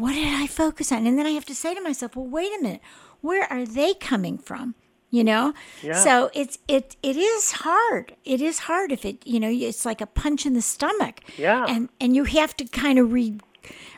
what 0.00 0.12
did 0.14 0.32
I 0.42 0.46
focus 0.46 0.92
on? 0.92 1.06
And 1.06 1.18
then 1.18 1.26
I 1.26 1.30
have 1.30 1.44
to 1.46 1.54
say 1.54 1.74
to 1.74 1.80
myself, 1.80 2.16
well, 2.16 2.26
wait 2.26 2.52
a 2.58 2.62
minute, 2.62 2.80
where 3.20 3.44
are 3.52 3.64
they 3.64 3.94
coming 3.94 4.38
from? 4.38 4.74
You 5.10 5.24
know, 5.24 5.54
Yeah. 5.82 5.94
so 5.94 6.30
it's 6.34 6.58
it 6.68 6.96
it 7.02 7.16
is 7.16 7.52
hard. 7.64 8.14
It 8.24 8.40
is 8.42 8.58
hard 8.60 8.92
if 8.92 9.04
it 9.06 9.26
you 9.26 9.40
know 9.40 9.48
it's 9.50 9.86
like 9.86 10.02
a 10.02 10.06
punch 10.06 10.44
in 10.44 10.52
the 10.52 10.60
stomach. 10.62 11.20
Yeah. 11.38 11.64
and 11.68 11.88
and 12.00 12.14
you 12.14 12.24
have 12.24 12.54
to 12.58 12.64
kind 12.66 12.98
of 12.98 13.12
re 13.12 13.38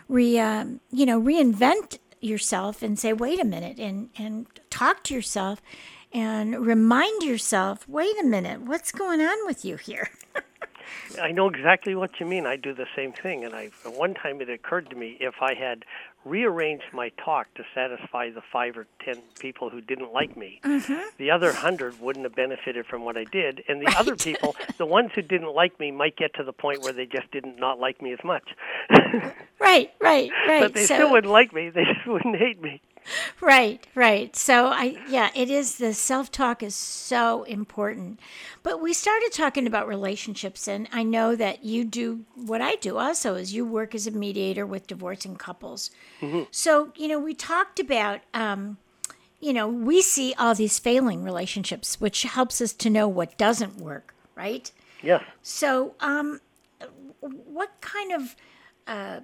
re 0.09 0.39
um, 0.39 0.81
you 0.93 1.05
know 1.07 1.21
reinvent 1.21 1.99
yourself 2.21 2.83
and 2.83 2.97
say 2.99 3.13
wait 3.13 3.41
a 3.41 3.45
minute 3.45 3.79
and 3.81 4.11
and 4.19 4.47
talk 4.71 5.03
to 5.05 5.15
yourself 5.15 5.61
and 6.13 6.65
remind 6.67 7.23
yourself 7.23 7.89
wait 7.89 8.17
a 8.21 8.25
minute 8.25 8.61
what's 8.61 8.93
going 8.93 9.21
on 9.21 9.39
with 9.47 9.65
you 9.65 9.77
here 9.77 10.11
I 11.21 11.33
know 11.33 11.49
exactly 11.49 11.95
what 11.95 12.21
you 12.21 12.27
mean. 12.27 12.47
I 12.47 12.57
do 12.57 12.73
the 12.75 12.87
same 12.97 13.13
thing, 13.13 13.45
and 13.45 13.55
I 13.55 13.71
one 13.85 14.15
time 14.15 14.41
it 14.41 14.49
occurred 14.49 14.91
to 14.91 14.97
me 14.97 15.17
if 15.21 15.35
I 15.41 15.55
had 15.55 15.85
rearranged 16.25 16.85
my 16.93 17.11
talk 17.25 17.53
to 17.55 17.65
satisfy 17.75 18.31
the 18.31 18.43
five 18.53 18.77
or 18.77 18.87
ten 19.05 19.17
people 19.39 19.71
who 19.71 19.81
didn't 19.81 20.13
like 20.13 20.37
me, 20.37 20.61
mm-hmm. 20.63 21.09
the 21.19 21.31
other 21.31 21.53
hundred 21.53 22.01
wouldn't 22.01 22.25
have 22.25 22.35
benefited 22.35 22.87
from 22.87 23.05
what 23.05 23.17
I 23.17 23.25
did, 23.25 23.63
and 23.69 23.81
the 23.81 23.95
other 23.99 24.17
people, 24.17 24.55
the 24.79 24.87
ones 24.87 25.11
who 25.15 25.23
didn't 25.23 25.55
like 25.55 25.79
me, 25.81 25.91
might 25.91 26.17
get 26.17 26.35
to 26.35 26.45
the 26.45 26.53
point 26.53 26.83
where 26.83 26.93
they 26.93 27.07
just 27.07 27.31
didn't 27.31 27.59
not 27.59 27.79
like 27.79 28.03
me 28.03 28.13
as 28.13 28.23
much. 28.25 28.49
right 29.59 29.93
right 30.01 30.31
right 30.49 30.61
but 30.61 30.75
they 30.75 30.85
so, 30.85 30.95
still 30.95 31.11
wouldn't 31.11 31.33
like 31.33 31.53
me. 31.53 31.71
They 31.71 31.85
just 31.95 32.07
wouldn't 32.07 32.37
hate 32.37 32.61
me. 32.61 32.81
Right, 33.41 33.87
right. 33.95 34.35
So 34.37 34.67
I 34.67 34.97
yeah, 35.09 35.31
it 35.35 35.51
is 35.51 35.79
the 35.79 35.95
self-talk 35.95 36.63
is 36.63 36.75
so 36.75 37.45
important. 37.45 38.21
But 38.63 38.81
we 38.81 38.93
started 38.93 39.31
talking 39.33 39.67
about 39.67 39.89
relationships 39.89 40.69
and 40.69 40.89
I 40.93 41.03
know 41.03 41.35
that 41.37 41.65
you 41.65 41.85
do 41.85 42.25
what 42.35 42.61
I 42.61 42.77
do 42.77 42.99
also 42.99 43.35
is 43.35 43.55
you 43.55 43.65
work 43.65 43.95
as 43.95 44.07
a 44.07 44.11
mediator 44.11 44.67
with 44.67 44.87
divorcing 44.87 45.37
couples. 45.37 45.91
So, 46.51 46.93
you 46.97 47.09
know, 47.09 47.19
we 47.19 47.35
talked 47.35 47.81
about 47.81 48.21
um 48.35 48.79
you 49.41 49.55
know, 49.55 49.67
we 49.67 50.03
see 50.03 50.35
all 50.39 50.55
these 50.55 50.79
failing 50.79 51.25
relationships, 51.25 51.99
which 51.99 52.23
helps 52.25 52.61
us 52.61 52.75
to 52.75 52.91
know 52.91 53.09
what 53.09 53.39
doesn't 53.39 53.79
work, 53.79 54.15
right? 54.35 54.71
Yes. 55.03 55.25
So, 55.43 55.95
um, 56.01 56.41
what 57.21 57.71
kind 57.81 58.13
of 58.13 58.37
uh, 58.87 59.21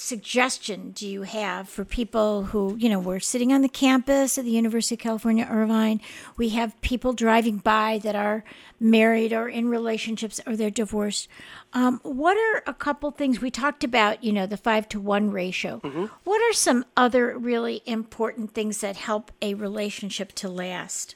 suggestion 0.00 0.92
do 0.92 1.06
you 1.06 1.22
have 1.22 1.68
for 1.68 1.84
people 1.84 2.44
who, 2.44 2.76
you 2.76 2.88
know, 2.88 2.98
we're 2.98 3.20
sitting 3.20 3.52
on 3.52 3.62
the 3.62 3.68
campus 3.68 4.38
at 4.38 4.44
the 4.44 4.50
University 4.50 4.94
of 4.94 5.00
California, 5.00 5.46
Irvine. 5.50 6.00
We 6.36 6.50
have 6.50 6.80
people 6.80 7.12
driving 7.12 7.58
by 7.58 8.00
that 8.02 8.14
are 8.14 8.44
married 8.80 9.32
or 9.32 9.48
in 9.48 9.68
relationships 9.68 10.40
or 10.46 10.56
they're 10.56 10.70
divorced. 10.70 11.28
Um, 11.72 12.00
what 12.02 12.36
are 12.36 12.62
a 12.66 12.74
couple 12.74 13.10
things 13.10 13.40
we 13.40 13.50
talked 13.50 13.84
about? 13.84 14.24
You 14.24 14.32
know, 14.32 14.46
the 14.46 14.56
five 14.56 14.88
to 14.90 15.00
one 15.00 15.30
ratio. 15.30 15.78
What 16.24 16.40
are 16.42 16.54
some 16.54 16.84
other 16.96 17.36
really 17.36 17.82
important 17.84 18.54
things 18.54 18.80
that 18.80 18.96
help 18.96 19.32
a 19.42 19.54
relationship 19.54 20.32
to 20.36 20.48
last? 20.48 21.14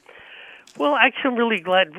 Well, 0.77 0.95
actually, 0.95 1.31
I'm 1.31 1.35
really 1.35 1.59
glad 1.59 1.93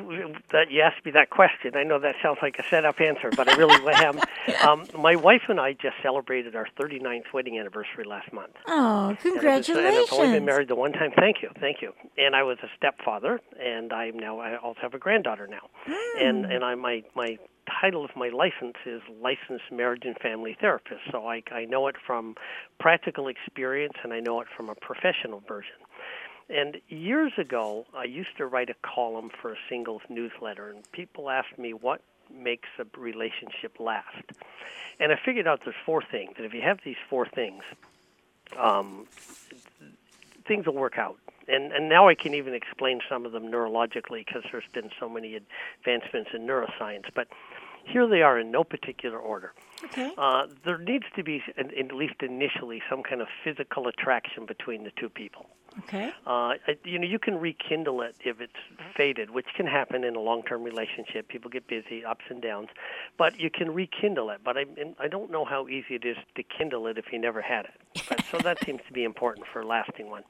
that 0.51 0.69
you 0.69 0.81
asked 0.81 1.05
me 1.05 1.11
that 1.11 1.29
question. 1.29 1.75
I 1.75 1.83
know 1.83 1.97
that 1.99 2.15
sounds 2.21 2.39
like 2.41 2.59
a 2.59 2.63
setup 2.69 2.99
answer, 2.99 3.29
but 3.35 3.47
I 3.47 3.55
really 3.55 3.93
am. 3.93 4.19
Um, 4.67 4.85
my 4.99 5.15
wife 5.15 5.43
and 5.47 5.59
I 5.59 5.73
just 5.73 5.95
celebrated 6.03 6.55
our 6.55 6.67
39th 6.79 7.31
wedding 7.33 7.57
anniversary 7.57 8.03
last 8.05 8.33
month. 8.33 8.53
Oh, 8.67 9.09
And 9.09 9.11
it 9.17 9.23
was- 9.23 9.31
congratulations! 9.33 9.77
And 9.77 9.97
I've 9.97 10.13
only 10.13 10.37
been 10.37 10.45
married 10.45 10.67
the 10.67 10.75
one 10.75 10.91
time. 10.91 11.11
Thank 11.17 11.41
you, 11.41 11.49
thank 11.59 11.81
you. 11.81 11.93
And 12.17 12.35
I 12.35 12.43
was 12.43 12.57
a 12.63 12.67
stepfather, 12.77 13.39
and 13.59 13.93
I'm 13.93 14.17
now 14.19 14.39
I 14.39 14.57
also 14.57 14.79
have 14.81 14.93
a 14.93 14.99
granddaughter 14.99 15.47
now. 15.47 15.69
And 16.19 16.45
and 16.45 16.63
I 16.63 16.75
my 16.75 17.03
my 17.15 17.37
title 17.81 18.05
of 18.05 18.11
my 18.15 18.29
license 18.29 18.75
is 18.85 19.01
licensed 19.21 19.71
marriage 19.71 20.03
and 20.05 20.15
family 20.19 20.55
therapist. 20.59 21.01
So 21.11 21.27
I 21.27 21.41
I 21.51 21.65
know 21.65 21.87
it 21.87 21.95
from 22.05 22.35
practical 22.79 23.27
experience, 23.27 23.93
and 24.03 24.13
I 24.13 24.19
know 24.19 24.41
it 24.41 24.47
from 24.55 24.69
a 24.69 24.75
professional 24.75 25.41
version. 25.47 25.73
And 26.49 26.79
years 26.89 27.33
ago, 27.37 27.85
I 27.95 28.03
used 28.03 28.37
to 28.37 28.45
write 28.45 28.69
a 28.69 28.75
column 28.83 29.31
for 29.41 29.53
a 29.53 29.57
singles 29.67 30.01
newsletter, 30.09 30.69
and 30.69 30.89
people 30.91 31.29
asked 31.29 31.57
me 31.57 31.73
what 31.73 32.01
makes 32.31 32.69
a 32.79 32.85
relationship 32.99 33.79
last. 33.79 34.31
And 34.99 35.11
I 35.11 35.19
figured 35.23 35.47
out 35.47 35.61
there's 35.63 35.75
four 35.85 36.01
things. 36.01 36.33
And 36.37 36.45
if 36.45 36.53
you 36.53 36.61
have 36.61 36.79
these 36.85 36.97
four 37.09 37.25
things, 37.25 37.63
um, 38.57 39.07
things 40.47 40.65
will 40.65 40.75
work 40.75 40.97
out. 40.97 41.17
And 41.47 41.71
and 41.71 41.89
now 41.89 42.07
I 42.07 42.15
can 42.15 42.33
even 42.33 42.55
explain 42.55 43.01
some 43.07 43.25
of 43.25 43.31
them 43.31 43.51
neurologically 43.51 44.25
because 44.25 44.43
there's 44.51 44.63
been 44.73 44.89
so 44.99 45.07
many 45.07 45.35
advancements 45.35 46.31
in 46.33 46.47
neuroscience. 46.47 47.05
But 47.13 47.27
here 47.85 48.07
they 48.07 48.21
are 48.21 48.39
in 48.39 48.51
no 48.51 48.63
particular 48.63 49.17
order. 49.17 49.53
Okay. 49.83 50.11
Uh, 50.17 50.47
there 50.63 50.77
needs 50.77 51.05
to 51.15 51.23
be, 51.23 51.41
at 51.57 51.93
least 51.93 52.15
initially, 52.21 52.81
some 52.89 53.03
kind 53.03 53.21
of 53.21 53.27
physical 53.43 53.87
attraction 53.87 54.45
between 54.45 54.83
the 54.83 54.91
two 54.99 55.09
people. 55.09 55.47
Okay. 55.79 56.11
Uh, 56.25 56.53
you 56.85 56.97
know, 56.97 57.05
you 57.05 57.19
can 57.19 57.37
rekindle 57.37 58.01
it 58.01 58.15
if 58.23 58.39
it's 58.39 58.53
faded, 58.95 59.29
which 59.29 59.47
can 59.55 59.67
happen 59.67 60.05
in 60.05 60.15
a 60.15 60.19
long-term 60.19 60.63
relationship. 60.63 61.27
People 61.27 61.51
get 61.51 61.67
busy, 61.67 62.05
ups 62.05 62.23
and 62.29 62.41
downs, 62.41 62.69
but 63.17 63.37
you 63.39 63.49
can 63.49 63.73
rekindle 63.73 64.29
it. 64.29 64.39
But 64.43 64.57
I, 64.57 64.65
I 64.99 65.07
don't 65.09 65.29
know 65.29 65.43
how 65.43 65.67
easy 65.67 65.95
it 65.95 66.05
is 66.05 66.17
to 66.35 66.43
kindle 66.43 66.87
it 66.87 66.97
if 66.97 67.11
you 67.11 67.19
never 67.19 67.41
had 67.41 67.65
it. 67.65 68.05
But, 68.07 68.23
so 68.31 68.37
that 68.39 68.57
seems 68.65 68.81
to 68.87 68.93
be 68.93 69.03
important 69.03 69.47
for 69.51 69.61
a 69.61 69.67
lasting 69.67 70.09
one. 70.09 70.23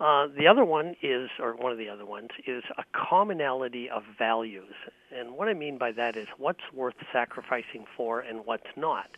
Uh, 0.00 0.28
the 0.38 0.46
other 0.46 0.64
one 0.64 0.94
is, 1.02 1.28
or 1.40 1.54
one 1.56 1.72
of 1.72 1.78
the 1.78 1.88
other 1.88 2.06
ones, 2.06 2.28
is 2.46 2.62
a 2.76 2.84
commonality 2.92 3.90
of 3.90 4.04
values. 4.16 4.74
And 5.12 5.32
what 5.32 5.48
I 5.48 5.54
mean 5.54 5.76
by 5.76 5.92
that 5.92 6.16
is 6.16 6.28
what's 6.36 6.72
worth 6.72 6.94
sacrificing 7.12 7.84
for 7.96 8.20
and 8.20 8.46
what's 8.46 8.68
not. 8.76 9.10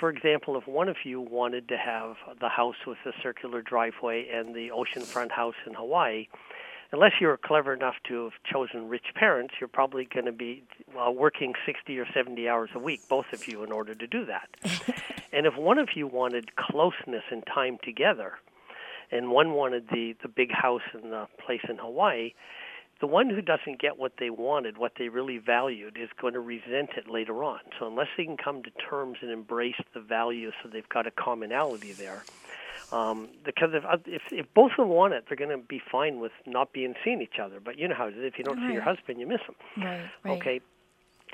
For 0.00 0.10
example, 0.10 0.56
if 0.56 0.66
one 0.66 0.88
of 0.88 0.96
you 1.04 1.20
wanted 1.20 1.68
to 1.68 1.76
have 1.76 2.16
the 2.40 2.48
house 2.48 2.74
with 2.86 2.98
the 3.04 3.12
circular 3.22 3.62
driveway 3.62 4.28
and 4.28 4.52
the 4.52 4.70
oceanfront 4.70 5.30
house 5.30 5.54
in 5.64 5.74
Hawaii, 5.74 6.26
unless 6.90 7.12
you're 7.20 7.36
clever 7.36 7.72
enough 7.72 7.94
to 8.08 8.24
have 8.24 8.32
chosen 8.44 8.88
rich 8.88 9.06
parents, 9.14 9.54
you're 9.60 9.68
probably 9.68 10.08
going 10.12 10.26
to 10.26 10.32
be 10.32 10.64
uh, 10.98 11.12
working 11.12 11.54
60 11.64 11.96
or 11.98 12.06
70 12.12 12.48
hours 12.48 12.70
a 12.74 12.80
week, 12.80 13.00
both 13.08 13.32
of 13.32 13.46
you, 13.46 13.62
in 13.62 13.70
order 13.70 13.94
to 13.94 14.06
do 14.08 14.24
that. 14.26 14.48
and 15.32 15.46
if 15.46 15.56
one 15.56 15.78
of 15.78 15.90
you 15.94 16.08
wanted 16.08 16.56
closeness 16.56 17.22
and 17.30 17.46
time 17.46 17.78
together, 17.84 18.34
and 19.12 19.30
one 19.30 19.52
wanted 19.52 19.88
the 19.90 20.14
the 20.22 20.28
big 20.28 20.50
house 20.50 20.82
and 20.94 21.12
the 21.12 21.26
place 21.44 21.60
in 21.68 21.76
Hawaii. 21.76 22.32
The 23.00 23.06
one 23.08 23.28
who 23.28 23.42
doesn't 23.42 23.80
get 23.80 23.98
what 23.98 24.12
they 24.20 24.30
wanted, 24.30 24.78
what 24.78 24.92
they 24.96 25.08
really 25.08 25.38
valued, 25.38 25.98
is 26.00 26.08
going 26.20 26.34
to 26.34 26.40
resent 26.40 26.90
it 26.96 27.10
later 27.10 27.42
on. 27.42 27.58
So 27.78 27.88
unless 27.88 28.06
they 28.16 28.24
can 28.24 28.36
come 28.36 28.62
to 28.62 28.70
terms 28.88 29.18
and 29.22 29.30
embrace 29.30 29.80
the 29.92 30.00
value, 30.00 30.52
so 30.62 30.68
they've 30.72 30.88
got 30.88 31.08
a 31.08 31.10
commonality 31.10 31.92
there. 31.92 32.24
Um, 32.92 33.30
because 33.44 33.70
if, 33.72 33.84
if 34.06 34.22
if 34.30 34.46
both 34.54 34.72
of 34.72 34.76
them 34.76 34.88
want 34.88 35.14
it, 35.14 35.24
they're 35.26 35.36
going 35.36 35.50
to 35.50 35.66
be 35.66 35.80
fine 35.90 36.20
with 36.20 36.32
not 36.46 36.72
being 36.72 36.94
seeing 37.04 37.22
each 37.22 37.38
other. 37.42 37.58
But 37.58 37.78
you 37.78 37.88
know 37.88 37.94
how 37.96 38.06
it 38.06 38.16
is. 38.16 38.22
If 38.22 38.38
you 38.38 38.44
don't 38.44 38.58
right. 38.58 38.68
see 38.68 38.74
your 38.74 38.82
husband, 38.82 39.18
you 39.18 39.26
miss 39.26 39.40
him. 39.40 39.82
Right. 39.82 40.10
right. 40.24 40.38
Okay. 40.38 40.60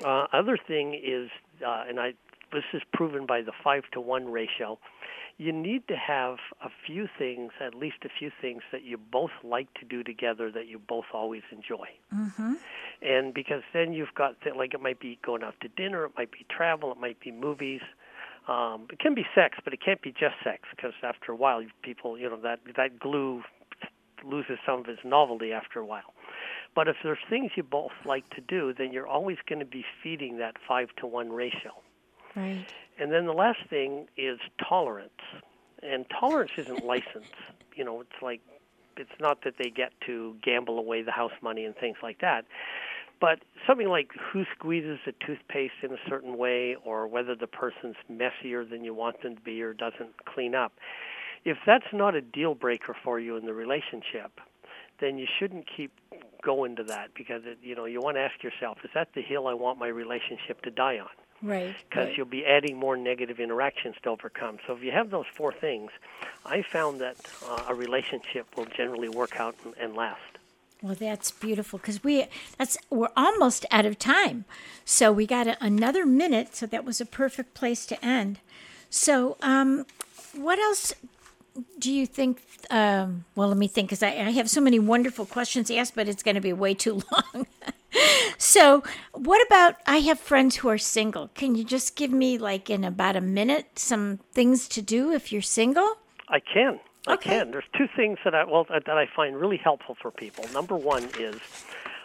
Uh, 0.03 0.25
other 0.31 0.57
thing 0.57 0.93
is, 0.93 1.29
uh, 1.65 1.83
and 1.87 1.99
I 1.99 2.13
this 2.51 2.63
is 2.73 2.81
proven 2.93 3.25
by 3.25 3.41
the 3.41 3.51
five 3.63 3.83
to 3.93 4.01
one 4.01 4.29
ratio 4.29 4.77
you 5.39 5.53
need 5.53 5.87
to 5.87 5.95
have 5.95 6.35
a 6.61 6.69
few 6.85 7.07
things, 7.17 7.53
at 7.65 7.73
least 7.73 7.95
a 8.03 8.09
few 8.19 8.29
things 8.41 8.61
that 8.73 8.83
you 8.83 8.97
both 8.97 9.31
like 9.41 9.73
to 9.75 9.85
do 9.85 10.03
together 10.03 10.51
that 10.51 10.67
you 10.67 10.77
both 10.77 11.05
always 11.13 11.43
enjoy. 11.49 11.87
Mm-hmm. 12.13 12.55
And 13.01 13.33
because 13.33 13.63
then 13.71 13.93
you've 13.93 14.13
got 14.15 14.39
th- 14.41 14.57
like 14.57 14.73
it 14.73 14.81
might 14.81 14.99
be 14.99 15.17
going 15.25 15.41
out 15.41 15.55
to 15.61 15.69
dinner, 15.69 16.03
it 16.03 16.11
might 16.17 16.31
be 16.31 16.45
travel, 16.49 16.91
it 16.91 16.99
might 16.99 17.21
be 17.21 17.31
movies. 17.31 17.79
Um, 18.49 18.87
it 18.91 18.99
can 18.99 19.15
be 19.15 19.25
sex, 19.33 19.57
but 19.63 19.71
it 19.71 19.79
can't 19.83 20.01
be 20.01 20.11
just 20.11 20.35
sex 20.43 20.63
because 20.75 20.91
after 21.03 21.31
a 21.31 21.35
while, 21.37 21.63
people, 21.83 22.17
you 22.17 22.29
know, 22.29 22.39
that 22.41 22.59
that 22.75 22.99
glue 22.99 23.41
loses 24.25 24.57
some 24.65 24.81
of 24.81 24.89
its 24.89 24.99
novelty 25.05 25.53
after 25.53 25.79
a 25.79 25.85
while. 25.85 26.13
But 26.75 26.89
if 26.89 26.97
there's 27.01 27.17
things 27.29 27.51
you 27.55 27.63
both 27.63 27.93
like 28.05 28.29
to 28.31 28.41
do, 28.41 28.73
then 28.77 28.91
you're 28.91 29.07
always 29.07 29.37
going 29.47 29.59
to 29.59 29.65
be 29.65 29.85
feeding 30.03 30.39
that 30.39 30.55
five 30.67 30.89
to 30.97 31.07
one 31.07 31.31
ratio. 31.31 31.71
Right. 32.35 32.65
And 32.99 33.11
then 33.11 33.25
the 33.25 33.33
last 33.33 33.59
thing 33.69 34.07
is 34.17 34.39
tolerance. 34.67 35.09
And 35.81 36.05
tolerance 36.19 36.51
isn't 36.57 36.85
license. 36.85 37.27
You 37.75 37.85
know, 37.85 38.01
it's 38.01 38.21
like 38.21 38.41
it's 38.97 39.21
not 39.21 39.45
that 39.45 39.53
they 39.57 39.69
get 39.69 39.93
to 40.05 40.35
gamble 40.43 40.79
away 40.79 41.01
the 41.01 41.11
house 41.11 41.31
money 41.41 41.63
and 41.63 41.73
things 41.73 41.95
like 42.03 42.19
that. 42.19 42.43
But 43.21 43.39
something 43.65 43.87
like 43.87 44.11
who 44.33 44.43
squeezes 44.53 44.99
a 45.07 45.13
toothpaste 45.25 45.75
in 45.81 45.93
a 45.93 45.97
certain 46.09 46.37
way 46.37 46.75
or 46.83 47.07
whether 47.07 47.35
the 47.35 47.47
person's 47.47 47.95
messier 48.09 48.65
than 48.65 48.83
you 48.83 48.93
want 48.93 49.21
them 49.23 49.35
to 49.35 49.41
be 49.41 49.61
or 49.61 49.73
doesn't 49.73 50.25
clean 50.25 50.55
up. 50.55 50.73
If 51.45 51.57
that's 51.65 51.85
not 51.93 52.15
a 52.15 52.21
deal 52.21 52.53
breaker 52.53 52.95
for 53.01 53.19
you 53.19 53.37
in 53.37 53.45
the 53.45 53.53
relationship, 53.53 54.41
then 54.99 55.17
you 55.17 55.27
shouldn't 55.39 55.65
keep 55.75 55.93
going 56.43 56.75
to 56.77 56.83
that 56.83 57.09
because 57.15 57.41
it, 57.45 57.59
you 57.61 57.75
know 57.75 57.85
you 57.85 57.99
want 57.99 58.15
to 58.15 58.21
ask 58.21 58.43
yourself 58.43 58.77
is 58.83 58.89
that 58.93 59.09
the 59.15 59.21
hill 59.21 59.47
I 59.47 59.53
want 59.53 59.77
my 59.77 59.87
relationship 59.87 60.61
to 60.63 60.71
die 60.71 60.99
on 60.99 61.09
Right. 61.41 61.75
because 61.89 62.07
right. 62.07 62.17
you'll 62.17 62.25
be 62.25 62.45
adding 62.45 62.77
more 62.77 62.97
negative 62.97 63.39
interactions 63.39 63.95
to 64.03 64.09
overcome. 64.09 64.57
So 64.67 64.73
if 64.73 64.83
you 64.83 64.91
have 64.91 65.09
those 65.09 65.25
four 65.33 65.53
things, 65.53 65.91
I 66.45 66.61
found 66.61 66.99
that 67.01 67.15
uh, 67.45 67.65
a 67.69 67.75
relationship 67.75 68.45
will 68.57 68.65
generally 68.65 69.09
work 69.09 69.39
out 69.39 69.55
and, 69.63 69.73
and 69.79 69.95
last. 69.95 70.19
Well, 70.81 70.95
that's 70.95 71.31
beautiful 71.31 71.77
because 71.77 72.03
we 72.05 72.25
that's 72.57 72.77
we're 72.89 73.09
almost 73.17 73.65
out 73.69 73.85
of 73.85 73.99
time, 73.99 74.45
so 74.85 75.11
we 75.11 75.25
got 75.27 75.45
a, 75.45 75.61
another 75.61 76.05
minute. 76.05 76.55
So 76.55 76.65
that 76.67 76.85
was 76.85 77.01
a 77.01 77.05
perfect 77.05 77.53
place 77.53 77.85
to 77.87 78.05
end. 78.05 78.39
So, 78.89 79.35
um, 79.41 79.85
what 80.33 80.57
else 80.57 80.93
do 81.79 81.91
you 81.91 82.05
think? 82.05 82.41
Um, 82.69 83.25
well, 83.35 83.49
let 83.49 83.57
me 83.57 83.67
think 83.67 83.89
because 83.89 84.03
I, 84.03 84.09
I 84.09 84.31
have 84.31 84.49
so 84.49 84.61
many 84.61 84.79
wonderful 84.79 85.25
questions 85.25 85.69
asked, 85.69 85.95
but 85.95 86.07
it's 86.07 86.23
going 86.23 86.35
to 86.35 86.41
be 86.41 86.53
way 86.53 86.73
too 86.73 87.01
long. 87.35 87.45
So, 88.37 88.83
what 89.13 89.45
about 89.47 89.75
I 89.87 89.97
have 89.97 90.19
friends 90.19 90.57
who 90.57 90.69
are 90.69 90.77
single? 90.77 91.29
Can 91.29 91.55
you 91.55 91.63
just 91.63 91.95
give 91.95 92.11
me, 92.11 92.37
like, 92.37 92.69
in 92.69 92.83
about 92.83 93.15
a 93.15 93.21
minute, 93.21 93.79
some 93.79 94.19
things 94.31 94.67
to 94.69 94.81
do 94.81 95.11
if 95.11 95.31
you're 95.31 95.41
single? 95.41 95.97
I 96.27 96.39
can. 96.39 96.79
I 97.07 97.13
Okay. 97.13 97.29
can. 97.31 97.51
There's 97.51 97.63
two 97.75 97.87
things 97.95 98.19
that 98.23 98.35
I 98.35 98.43
well 98.43 98.65
that 98.69 98.87
I 98.89 99.07
find 99.15 99.35
really 99.39 99.57
helpful 99.57 99.95
for 100.01 100.11
people. 100.11 100.45
Number 100.53 100.75
one 100.75 101.03
is 101.19 101.39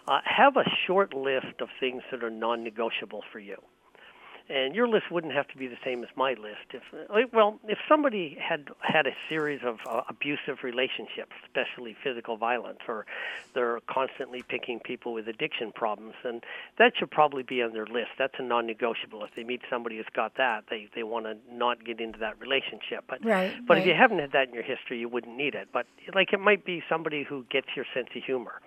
uh, 0.09 0.21
have 0.25 0.57
a 0.57 0.65
short 0.87 1.13
list 1.15 1.61
of 1.61 1.69
things 1.81 2.03
that 2.11 2.23
are 2.25 2.31
non-negotiable 2.31 3.23
for 3.33 3.39
you. 3.39 3.61
And 4.49 4.75
your 4.75 4.87
list 4.87 5.11
wouldn't 5.11 5.33
have 5.33 5.49
to 5.49 5.57
be 5.57 5.69
the 5.69 5.79
same 5.83 6.03
as 6.03 6.11
my 6.17 6.35
list. 6.35 6.75
If 6.75 6.83
uh, 6.93 7.27
well, 7.33 7.59
if 7.67 7.79
somebody 7.89 8.37
had 8.39 8.69
had 8.81 9.07
a 9.07 9.15
series 9.27 9.61
of 9.65 9.79
uh, 9.89 10.03
abusive 10.09 10.63
relationships, 10.63 11.33
especially 11.47 11.97
physical 12.05 12.37
violence, 12.37 12.81
or 12.87 13.07
they're 13.55 13.81
constantly 13.87 14.43
picking 14.43 14.81
people 14.81 15.15
with 15.15 15.29
addiction 15.29 15.73
problems, 15.73 16.15
then 16.23 16.43
that 16.77 16.93
should 16.99 17.11
probably 17.11 17.43
be 17.43 17.63
on 17.63 17.73
their 17.73 17.87
list. 17.87 18.11
That's 18.19 18.35
a 18.39 18.43
non-negotiable. 18.43 19.25
If 19.25 19.35
they 19.35 19.45
meet 19.45 19.63
somebody 19.71 19.97
who's 19.97 20.07
got 20.15 20.37
that, 20.37 20.65
they 20.69 20.89
they 20.95 21.05
want 21.05 21.25
to 21.25 21.37
not 21.51 21.83
get 21.83 21.99
into 21.99 22.19
that 22.19 22.39
relationship. 22.39 23.05
But 23.09 23.25
Right, 23.25 23.55
but 23.67 23.79
if 23.79 23.87
you 23.87 23.95
haven't 23.95 24.19
had 24.19 24.33
that 24.33 24.49
in 24.49 24.55
your 24.55 24.63
history, 24.63 24.99
you 24.99 25.09
wouldn't 25.09 25.37
need 25.37 25.55
it. 25.55 25.69
But 25.73 25.87
like 26.15 26.35
it 26.35 26.41
might 26.41 26.67
be 26.67 26.83
somebody 26.87 27.23
who 27.23 27.47
gets 27.51 27.69
your 27.75 27.87
sense 27.95 28.09
of 28.15 28.23
humor 28.23 28.61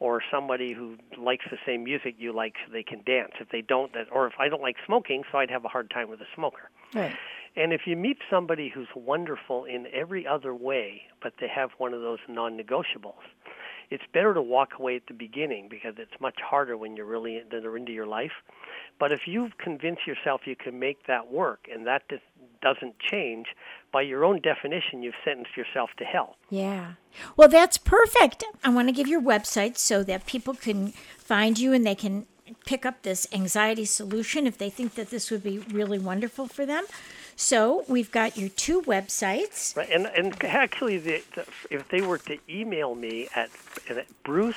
or 0.00 0.22
somebody 0.30 0.72
who 0.72 0.96
likes 1.18 1.44
the 1.50 1.58
same 1.64 1.84
music 1.84 2.16
you 2.18 2.32
like 2.32 2.54
so 2.66 2.72
they 2.72 2.82
can 2.82 3.02
dance. 3.04 3.32
If 3.38 3.50
they 3.50 3.60
don't, 3.60 3.92
that, 3.92 4.06
or 4.10 4.26
if 4.26 4.32
I 4.38 4.48
don't 4.48 4.62
like 4.62 4.76
smoking, 4.84 5.22
so 5.30 5.38
I'd 5.38 5.50
have 5.50 5.64
a 5.64 5.68
hard 5.68 5.90
time 5.90 6.08
with 6.08 6.20
a 6.20 6.26
smoker. 6.34 6.70
Right. 6.94 7.14
And 7.56 7.72
if 7.72 7.82
you 7.86 7.96
meet 7.96 8.18
somebody 8.30 8.70
who's 8.72 8.88
wonderful 8.94 9.64
in 9.64 9.86
every 9.92 10.26
other 10.26 10.54
way, 10.54 11.02
but 11.22 11.34
they 11.40 11.48
have 11.48 11.70
one 11.78 11.92
of 11.92 12.00
those 12.00 12.20
non-negotiables, 12.28 13.22
it's 13.90 14.04
better 14.14 14.32
to 14.32 14.40
walk 14.40 14.78
away 14.78 14.96
at 14.96 15.06
the 15.08 15.14
beginning 15.14 15.68
because 15.68 15.94
it's 15.98 16.20
much 16.20 16.38
harder 16.40 16.76
when 16.76 16.96
you're 16.96 17.06
really 17.06 17.42
that 17.50 17.66
are 17.66 17.76
into 17.76 17.92
your 17.92 18.06
life. 18.06 18.30
But 19.00 19.10
if 19.12 19.26
you've 19.26 19.58
convinced 19.58 20.06
yourself 20.06 20.42
you 20.46 20.54
can 20.54 20.78
make 20.78 21.06
that 21.08 21.30
work 21.30 21.66
and 21.70 21.86
that 21.86 22.02
doesn't 22.60 22.98
change, 22.98 23.46
by 23.92 24.02
your 24.02 24.24
own 24.24 24.40
definition, 24.40 25.02
you've 25.02 25.14
sentenced 25.24 25.56
yourself 25.56 25.90
to 25.98 26.04
hell. 26.04 26.36
Yeah. 26.48 26.92
Well, 27.36 27.48
that's 27.48 27.78
perfect. 27.78 28.44
I 28.62 28.70
want 28.70 28.86
to 28.88 28.92
give 28.92 29.08
your 29.08 29.20
website 29.20 29.76
so 29.76 30.04
that 30.04 30.26
people 30.26 30.54
can 30.54 30.92
find 31.18 31.58
you 31.58 31.72
and 31.72 31.84
they 31.86 31.94
can 31.94 32.26
pick 32.64 32.86
up 32.86 33.02
this 33.02 33.26
anxiety 33.32 33.84
solution 33.84 34.46
if 34.46 34.58
they 34.58 34.70
think 34.70 34.94
that 34.94 35.10
this 35.10 35.30
would 35.30 35.42
be 35.42 35.58
really 35.58 35.98
wonderful 35.98 36.46
for 36.46 36.64
them. 36.66 36.84
So 37.36 37.84
we've 37.88 38.10
got 38.10 38.36
your 38.36 38.50
two 38.50 38.82
websites. 38.82 39.74
Right, 39.76 39.88
and 39.90 40.06
and 40.06 40.44
actually, 40.44 40.98
the, 40.98 41.22
the, 41.34 41.46
if 41.70 41.88
they 41.88 42.02
were 42.02 42.18
to 42.18 42.38
email 42.48 42.94
me 42.94 43.28
at, 43.34 43.50
at 43.88 44.06
Bruce 44.24 44.56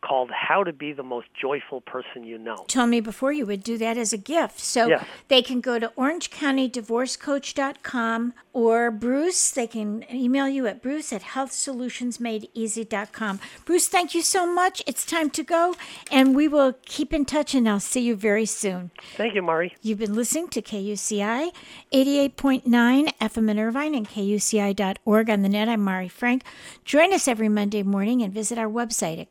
Called 0.00 0.30
How 0.30 0.62
to 0.62 0.72
Be 0.72 0.92
the 0.92 1.02
Most 1.02 1.26
Joyful 1.40 1.80
Person 1.80 2.22
You 2.24 2.38
Know. 2.38 2.64
Tell 2.68 2.86
me 2.86 3.00
before 3.00 3.32
you 3.32 3.44
would 3.46 3.64
do 3.64 3.76
that 3.78 3.96
as 3.98 4.12
a 4.12 4.16
gift. 4.18 4.60
So 4.60 4.86
Yes. 4.86 5.04
they 5.26 5.42
can 5.42 5.60
go 5.60 5.80
to 5.80 5.88
orangecountydivorcecoach.com 5.98 8.32
or 8.52 8.90
Bruce, 8.90 9.50
they 9.50 9.66
can 9.66 10.04
email 10.12 10.48
you 10.48 10.66
at 10.66 10.82
bruce 10.82 11.12
at 11.12 11.22
healthsolutionsmadeeasy.com. 11.22 13.40
Bruce, 13.64 13.86
thank 13.88 14.14
you 14.14 14.22
so 14.22 14.52
much. 14.52 14.82
It's 14.86 15.04
time 15.04 15.30
to 15.30 15.42
go, 15.44 15.74
and 16.10 16.34
we 16.34 16.48
will 16.48 16.74
keep 16.86 17.12
in 17.12 17.24
touch, 17.24 17.54
and 17.54 17.68
I'll 17.68 17.78
see 17.80 18.00
you 18.00 18.16
very 18.16 18.46
soon. 18.46 18.90
Thank 19.16 19.34
you, 19.34 19.42
Mari. 19.42 19.74
You've 19.82 19.98
been 19.98 20.14
listening 20.14 20.48
to 20.48 20.62
KUCI 20.62 21.52
88.9 21.92 23.12
FM 23.20 23.50
in 23.50 23.58
Irvine 23.60 23.94
and 23.94 24.08
KUCI.org 24.08 25.30
on 25.30 25.42
the 25.42 25.48
net. 25.48 25.68
I'm 25.68 25.82
Mari 25.82 26.08
Frank. 26.08 26.42
Join 26.84 27.12
us 27.12 27.28
every 27.28 27.48
Monday 27.48 27.82
morning 27.84 28.22
and 28.22 28.32
visit 28.34 28.58
our 28.58 28.68
website 28.68 29.20
at 29.20 29.30